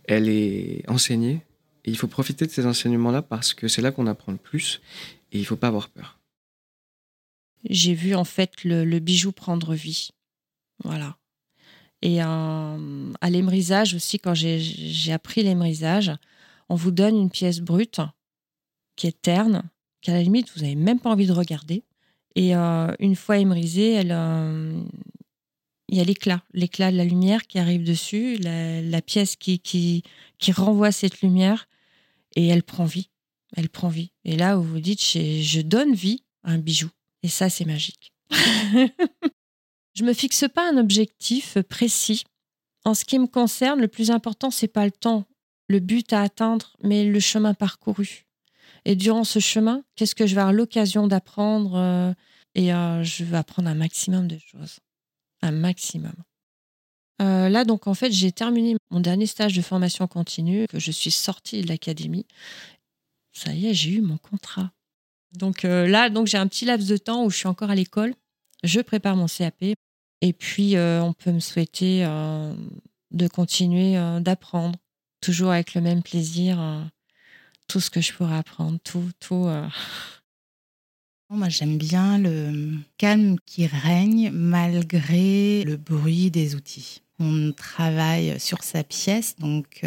elle 0.04 0.28
est 0.28 0.88
enseignée 0.88 1.42
et 1.84 1.90
il 1.90 1.96
faut 1.96 2.06
profiter 2.06 2.46
de 2.46 2.50
ces 2.50 2.66
enseignements-là 2.66 3.22
parce 3.22 3.52
que 3.52 3.66
c'est 3.66 3.82
là 3.82 3.90
qu'on 3.90 4.06
apprend 4.06 4.32
le 4.32 4.38
plus 4.38 4.80
et 5.32 5.38
il 5.38 5.40
ne 5.40 5.46
faut 5.46 5.56
pas 5.56 5.68
avoir 5.68 5.88
peur. 5.88 6.20
J'ai 7.68 7.94
vu 7.94 8.14
en 8.14 8.24
fait 8.24 8.62
le, 8.62 8.98
bijou 9.00 9.32
prendre 9.32 9.74
vie. 9.74 10.10
Voilà. 10.84 11.16
Et 12.02 12.20
à 12.20 12.76
l'émrisage 13.30 13.94
aussi, 13.94 14.18
quand 14.18 14.34
j'ai 14.34 15.12
appris 15.12 15.42
l'émrisage, 15.42 16.12
on 16.68 16.74
vous 16.74 16.90
donne 16.90 17.16
une 17.16 17.30
pièce 17.30 17.60
brute 17.60 18.02
qui 18.96 19.06
est 19.06 19.22
terne, 19.22 19.62
qu'à 20.02 20.12
la 20.12 20.22
limite, 20.22 20.52
vous 20.54 20.60
n'avez 20.60 20.74
même 20.74 21.00
pas 21.00 21.10
envie 21.10 21.26
de 21.26 21.32
regarder. 21.32 21.82
Et 22.36 22.56
euh, 22.56 22.92
une 22.98 23.16
fois 23.16 23.38
émrisée, 23.38 23.92
elle, 23.92 24.12
euh, 24.12 24.82
il 25.88 25.98
y 25.98 26.00
a 26.00 26.04
l'éclat, 26.04 26.42
l'éclat 26.52 26.90
de 26.90 26.96
la 26.96 27.04
lumière 27.04 27.46
qui 27.46 27.58
arrive 27.58 27.84
dessus, 27.84 28.36
la, 28.38 29.02
pièce 29.02 29.36
qui, 29.36 29.60
qui, 29.60 30.02
qui, 30.38 30.52
renvoie 30.52 30.92
cette 30.92 31.20
lumière, 31.20 31.68
et 32.36 32.48
elle 32.48 32.62
prend 32.62 32.84
vie. 32.84 33.10
Elle 33.56 33.68
prend 33.68 33.88
vie. 33.88 34.10
Et 34.24 34.36
là, 34.36 34.56
vous 34.56 34.64
vous 34.64 34.80
dites, 34.80 35.00
je 35.00 35.60
donne 35.60 35.94
vie 35.94 36.24
à 36.42 36.52
un 36.52 36.58
bijou. 36.58 36.90
Et 37.22 37.28
ça, 37.28 37.48
c'est 37.48 37.64
magique. 37.64 38.12
Je 39.94 40.02
me 40.02 40.12
fixe 40.12 40.44
pas 40.52 40.68
un 40.68 40.76
objectif 40.76 41.56
précis. 41.62 42.24
En 42.84 42.94
ce 42.94 43.04
qui 43.04 43.18
me 43.18 43.28
concerne, 43.28 43.80
le 43.80 43.86
plus 43.86 44.10
important, 44.10 44.50
c'est 44.50 44.68
pas 44.68 44.84
le 44.84 44.90
temps, 44.90 45.24
le 45.68 45.78
but 45.78 46.12
à 46.12 46.22
atteindre, 46.22 46.76
mais 46.82 47.04
le 47.04 47.20
chemin 47.20 47.54
parcouru. 47.54 48.24
Et 48.84 48.96
durant 48.96 49.24
ce 49.24 49.38
chemin, 49.38 49.82
qu'est-ce 49.96 50.14
que 50.14 50.26
je 50.26 50.34
vais 50.34 50.40
avoir 50.40 50.52
l'occasion 50.52 51.06
d'apprendre 51.06 51.74
euh, 51.76 52.12
Et 52.54 52.72
euh, 52.72 53.02
je 53.02 53.24
vais 53.24 53.36
apprendre 53.36 53.68
un 53.68 53.74
maximum 53.74 54.28
de 54.28 54.38
choses. 54.38 54.78
Un 55.42 55.52
maximum. 55.52 56.14
Euh, 57.22 57.48
là, 57.48 57.64
donc, 57.64 57.86
en 57.86 57.94
fait, 57.94 58.12
j'ai 58.12 58.32
terminé 58.32 58.76
mon 58.90 59.00
dernier 59.00 59.26
stage 59.26 59.54
de 59.54 59.62
formation 59.62 60.06
continue, 60.06 60.66
que 60.66 60.78
je 60.78 60.90
suis 60.90 61.10
sortie 61.10 61.62
de 61.62 61.68
l'académie. 61.68 62.26
Ça 63.32 63.52
y 63.52 63.66
est, 63.66 63.74
j'ai 63.74 63.92
eu 63.92 64.00
mon 64.00 64.18
contrat. 64.18 64.70
Donc 65.32 65.64
là, 65.64 66.10
donc 66.10 66.28
j'ai 66.28 66.38
un 66.38 66.46
petit 66.46 66.64
laps 66.64 66.88
de 66.88 66.96
temps 66.96 67.24
où 67.24 67.30
je 67.30 67.36
suis 67.36 67.48
encore 67.48 67.70
à 67.70 67.74
l'école. 67.74 68.14
Je 68.62 68.80
prépare 68.80 69.16
mon 69.16 69.26
CAP. 69.26 69.74
Et 70.20 70.32
puis, 70.32 70.76
on 70.76 71.12
peut 71.12 71.32
me 71.32 71.40
souhaiter 71.40 72.04
de 73.10 73.26
continuer 73.26 73.94
d'apprendre, 74.20 74.78
toujours 75.20 75.50
avec 75.50 75.74
le 75.74 75.80
même 75.80 76.04
plaisir, 76.04 76.88
tout 77.66 77.80
ce 77.80 77.90
que 77.90 78.00
je 78.00 78.12
pourrais 78.12 78.36
apprendre, 78.36 78.78
tout, 78.82 79.10
tout. 79.20 79.48
Moi, 81.30 81.48
j'aime 81.48 81.78
bien 81.78 82.18
le 82.18 82.78
calme 82.98 83.36
qui 83.46 83.66
règne 83.66 84.30
malgré 84.30 85.64
le 85.64 85.76
bruit 85.76 86.30
des 86.30 86.54
outils. 86.54 87.02
On 87.18 87.52
travaille 87.52 88.38
sur 88.38 88.62
sa 88.62 88.84
pièce, 88.84 89.36
donc 89.36 89.82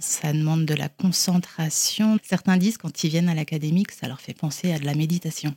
ça 0.00 0.32
demande 0.32 0.64
de 0.64 0.74
la 0.74 0.88
concentration. 0.88 2.18
Certains 2.22 2.56
disent 2.56 2.78
quand 2.78 3.04
ils 3.04 3.10
viennent 3.10 3.28
à 3.28 3.34
l'académie 3.34 3.84
que 3.84 3.94
ça 3.94 4.08
leur 4.08 4.20
fait 4.20 4.34
penser 4.34 4.72
à 4.72 4.78
de 4.78 4.84
la 4.84 4.94
méditation. 4.94 5.54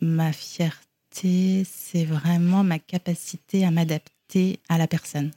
Ma 0.00 0.32
fierté 0.32 0.84
c'est 1.64 2.04
vraiment 2.04 2.64
ma 2.64 2.78
capacité 2.78 3.64
à 3.64 3.70
m'adapter 3.70 4.60
à 4.68 4.78
la 4.78 4.88
personne. 4.88 5.30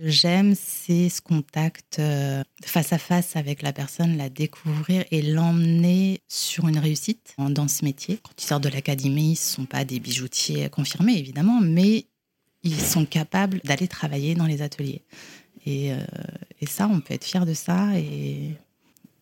J'aime, 0.00 0.54
c'est 0.54 1.08
ce 1.08 1.20
contact 1.20 1.98
euh, 1.98 2.44
face 2.64 2.92
à 2.92 2.98
face 2.98 3.34
avec 3.34 3.62
la 3.62 3.72
personne, 3.72 4.16
la 4.16 4.28
découvrir 4.28 5.04
et 5.10 5.22
l'emmener 5.22 6.20
sur 6.28 6.68
une 6.68 6.78
réussite 6.78 7.34
dans 7.36 7.66
ce 7.66 7.84
métier. 7.84 8.20
Quand 8.22 8.40
ils 8.40 8.46
sortent 8.46 8.62
de 8.62 8.68
l'académie, 8.68 9.28
ils 9.28 9.30
ne 9.30 9.34
sont 9.34 9.64
pas 9.66 9.84
des 9.84 9.98
bijoutiers 9.98 10.68
confirmés, 10.68 11.18
évidemment, 11.18 11.60
mais 11.60 12.06
ils 12.62 12.80
sont 12.80 13.06
capables 13.06 13.60
d'aller 13.64 13.88
travailler 13.88 14.36
dans 14.36 14.46
les 14.46 14.62
ateliers. 14.62 15.02
Et, 15.66 15.92
euh, 15.92 15.98
et 16.60 16.66
ça, 16.66 16.86
on 16.86 17.00
peut 17.00 17.14
être 17.14 17.24
fier 17.24 17.44
de 17.44 17.54
ça 17.54 17.98
et 17.98 18.54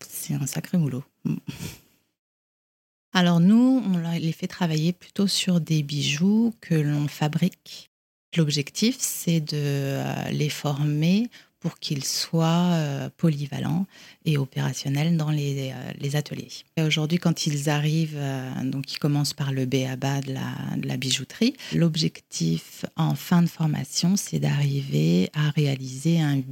c'est 0.06 0.34
un 0.34 0.46
sacré 0.46 0.76
boulot. 0.76 1.04
Alors 3.14 3.40
nous, 3.40 3.82
on 3.82 3.96
les 4.18 4.32
fait 4.32 4.46
travailler 4.46 4.92
plutôt 4.92 5.26
sur 5.26 5.58
des 5.58 5.82
bijoux 5.82 6.52
que 6.60 6.74
l'on 6.74 7.08
fabrique. 7.08 7.90
L'objectif, 8.36 8.96
c'est 8.98 9.40
de 9.40 9.56
euh, 9.56 10.28
les 10.30 10.50
former 10.50 11.30
pour 11.58 11.78
qu'ils 11.78 12.04
soient 12.04 12.72
euh, 12.74 13.08
polyvalents 13.16 13.86
et 14.26 14.36
opérationnels 14.36 15.16
dans 15.16 15.30
les, 15.30 15.72
euh, 15.72 16.18
ateliers. 16.18 16.50
Aujourd'hui, 16.78 17.18
quand 17.18 17.46
ils 17.46 17.70
arrivent, 17.70 18.20
donc 18.64 18.92
ils 18.92 18.98
commencent 18.98 19.32
par 19.32 19.52
le 19.52 19.64
B 19.64 19.76
à 19.88 19.96
bas 19.96 20.20
de 20.20 20.34
la, 20.34 20.76
de 20.76 20.86
la 20.86 20.96
bijouterie, 20.96 21.56
l'objectif 21.74 22.84
en 22.96 23.14
fin 23.14 23.42
de 23.42 23.48
formation, 23.48 24.16
c'est 24.16 24.38
d'arriver 24.38 25.30
à 25.32 25.50
réaliser 25.50 26.20
un 26.20 26.42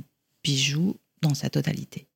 bijou 0.43 0.97
dans 1.21 1.35
sa 1.35 1.51
totalité. 1.51 2.07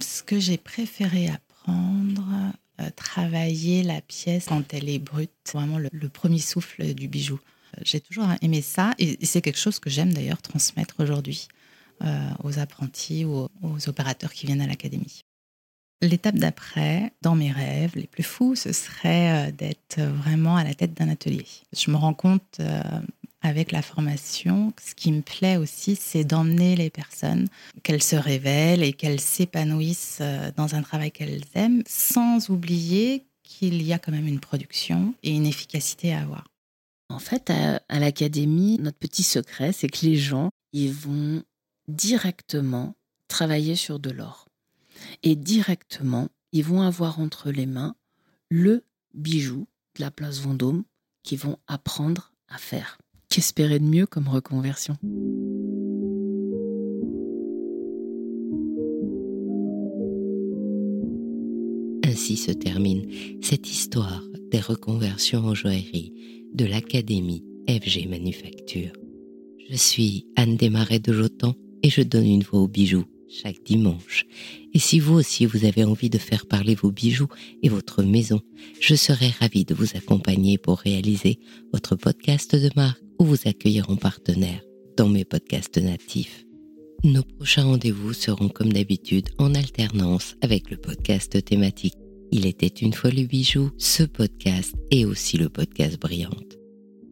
Ce 0.00 0.22
que 0.22 0.38
j'ai 0.38 0.58
préféré 0.58 1.28
apprendre, 1.28 2.52
travailler 2.96 3.82
la 3.82 4.00
pièce 4.00 4.46
quand 4.46 4.74
elle 4.74 4.88
est 4.88 4.98
brute, 4.98 5.30
vraiment 5.52 5.78
le, 5.78 6.08
premier 6.08 6.38
souffle 6.38 6.94
du 6.94 7.08
bijou. 7.08 7.40
Euh, 7.76 7.82
j'ai 7.84 8.00
toujours 8.00 8.26
aimé 8.42 8.62
ça 8.62 8.94
et 8.98 9.24
c'est 9.24 9.40
quelque 9.40 9.58
chose 9.58 9.78
que 9.78 9.90
j'aime 9.90 10.12
d'ailleurs 10.12 10.42
transmettre 10.42 10.96
aujourd'hui 10.98 11.48
euh, 12.02 12.30
aux 12.44 12.58
apprentis 12.58 13.24
ou 13.24 13.48
aux, 13.62 13.88
opérateurs 13.88 14.32
qui 14.32 14.46
viennent 14.46 14.60
à 14.60 14.66
l'académie. 14.66 15.22
L'étape 16.02 16.36
d'après, 16.36 17.12
dans 17.20 17.34
mes 17.34 17.52
rêves 17.52 17.92
les 17.94 18.06
plus 18.06 18.22
fous, 18.22 18.56
ce 18.56 18.72
serait 18.72 19.52
d'être 19.52 20.00
vraiment 20.00 20.56
à 20.56 20.64
la 20.64 20.72
tête 20.72 20.94
d'un 20.94 21.10
atelier. 21.10 21.44
Je 21.76 21.90
me 21.90 21.96
rends 21.96 22.14
compte 22.14 22.58
avec 23.42 23.72
la 23.72 23.82
formation, 23.82 24.72
ce 24.82 24.94
qui 24.94 25.12
me 25.12 25.22
plaît 25.22 25.56
aussi, 25.56 25.96
c'est 25.96 26.24
d'emmener 26.24 26.76
les 26.76 26.90
personnes, 26.90 27.48
qu'elles 27.82 28.02
se 28.02 28.16
révèlent 28.16 28.82
et 28.82 28.92
qu'elles 28.92 29.20
s'épanouissent 29.20 30.18
euh, 30.20 30.50
dans 30.56 30.74
un 30.74 30.82
travail 30.82 31.10
qu'elles 31.10 31.44
aiment, 31.54 31.82
sans 31.86 32.50
oublier 32.50 33.24
qu'il 33.42 33.82
y 33.82 33.92
a 33.92 33.98
quand 33.98 34.12
même 34.12 34.28
une 34.28 34.40
production 34.40 35.14
et 35.22 35.30
une 35.30 35.46
efficacité 35.46 36.12
à 36.12 36.20
avoir. 36.20 36.44
En 37.10 37.18
fait, 37.18 37.50
à, 37.50 37.98
l'académie, 37.98 38.78
notre 38.78 38.96
petit 38.96 39.24
secret, 39.24 39.72
c'est 39.72 39.88
que 39.88 40.06
les 40.06 40.14
gens, 40.14 40.50
ils 40.72 40.92
vont 40.92 41.42
directement 41.88 42.94
travailler 43.26 43.74
sur 43.74 43.98
de 43.98 44.10
l'or. 44.10 44.46
Et 45.24 45.34
directement, 45.34 46.28
ils 46.52 46.64
vont 46.64 46.82
avoir 46.82 47.18
entre 47.18 47.50
les 47.50 47.66
mains 47.66 47.96
le 48.48 48.84
bijou 49.12 49.66
de 49.96 50.02
la 50.02 50.12
place 50.12 50.38
Vendôme 50.38 50.84
qu'ils 51.24 51.40
vont 51.40 51.58
apprendre 51.66 52.32
à 52.48 52.58
faire. 52.58 52.96
Qu'espérer 53.28 53.80
de 53.80 53.84
mieux 53.84 54.06
comme 54.06 54.28
reconversion? 54.28 54.96
Ainsi 62.04 62.36
se 62.36 62.52
termine 62.52 63.04
cette 63.42 63.68
histoire 63.68 64.22
des 64.50 64.60
reconversions 64.60 65.44
en 65.44 65.54
joaillerie 65.54 66.12
de 66.54 66.64
l'Académie 66.64 67.44
FG 67.68 68.08
Manufacture. 68.08 68.92
Je 69.68 69.76
suis 69.76 70.26
Anne 70.36 70.56
Desmarais 70.56 70.98
de 70.98 71.12
Jotan 71.12 71.54
et 71.82 71.90
je 71.90 72.02
donne 72.02 72.26
une 72.26 72.42
voix 72.42 72.60
aux 72.60 72.68
bijoux 72.68 73.04
chaque 73.30 73.62
dimanche. 73.64 74.26
Et 74.74 74.78
si 74.78 74.98
vous 74.98 75.14
aussi 75.14 75.46
vous 75.46 75.64
avez 75.64 75.84
envie 75.84 76.10
de 76.10 76.18
faire 76.18 76.46
parler 76.46 76.74
vos 76.74 76.90
bijoux 76.90 77.28
et 77.62 77.68
votre 77.68 78.02
maison, 78.02 78.40
je 78.80 78.94
serai 78.94 79.28
ravie 79.38 79.64
de 79.64 79.74
vous 79.74 79.96
accompagner 79.96 80.58
pour 80.58 80.78
réaliser 80.78 81.38
votre 81.72 81.94
podcast 81.94 82.56
de 82.56 82.70
marque 82.74 83.00
ou 83.18 83.24
vous 83.24 83.46
accueillir 83.46 83.88
en 83.88 83.96
partenaire 83.96 84.62
dans 84.96 85.08
mes 85.08 85.24
podcasts 85.24 85.78
natifs. 85.78 86.44
Nos 87.04 87.22
prochains 87.22 87.64
rendez-vous 87.64 88.12
seront 88.12 88.48
comme 88.48 88.72
d'habitude 88.72 89.28
en 89.38 89.54
alternance 89.54 90.36
avec 90.42 90.70
le 90.70 90.76
podcast 90.76 91.42
thématique. 91.44 91.94
Il 92.32 92.46
était 92.46 92.66
une 92.66 92.92
fois 92.92 93.10
le 93.10 93.24
bijou, 93.24 93.70
ce 93.76 94.04
podcast 94.04 94.74
et 94.90 95.04
aussi 95.04 95.36
le 95.36 95.48
podcast 95.48 95.98
Brillante. 96.00 96.58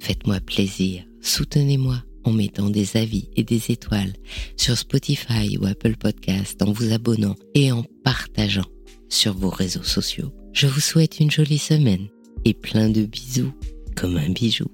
Faites-moi 0.00 0.38
plaisir, 0.40 1.04
soutenez-moi 1.20 2.02
en 2.24 2.32
mettant 2.32 2.70
des 2.70 2.96
avis 2.96 3.28
et 3.36 3.42
des 3.42 3.70
étoiles 3.70 4.12
sur 4.56 4.78
Spotify 4.78 5.58
ou 5.58 5.66
Apple 5.66 5.96
Podcast, 5.96 6.62
en 6.62 6.70
vous 6.70 6.92
abonnant 6.92 7.34
et 7.54 7.72
en 7.72 7.84
partageant 8.04 8.66
sur 9.08 9.34
vos 9.34 9.50
réseaux 9.50 9.82
sociaux. 9.82 10.32
Je 10.52 10.66
vous 10.66 10.80
souhaite 10.80 11.18
une 11.18 11.30
jolie 11.30 11.58
semaine 11.58 12.08
et 12.44 12.54
plein 12.54 12.88
de 12.88 13.04
bisous 13.04 13.52
comme 13.96 14.16
un 14.16 14.30
bijou. 14.30 14.66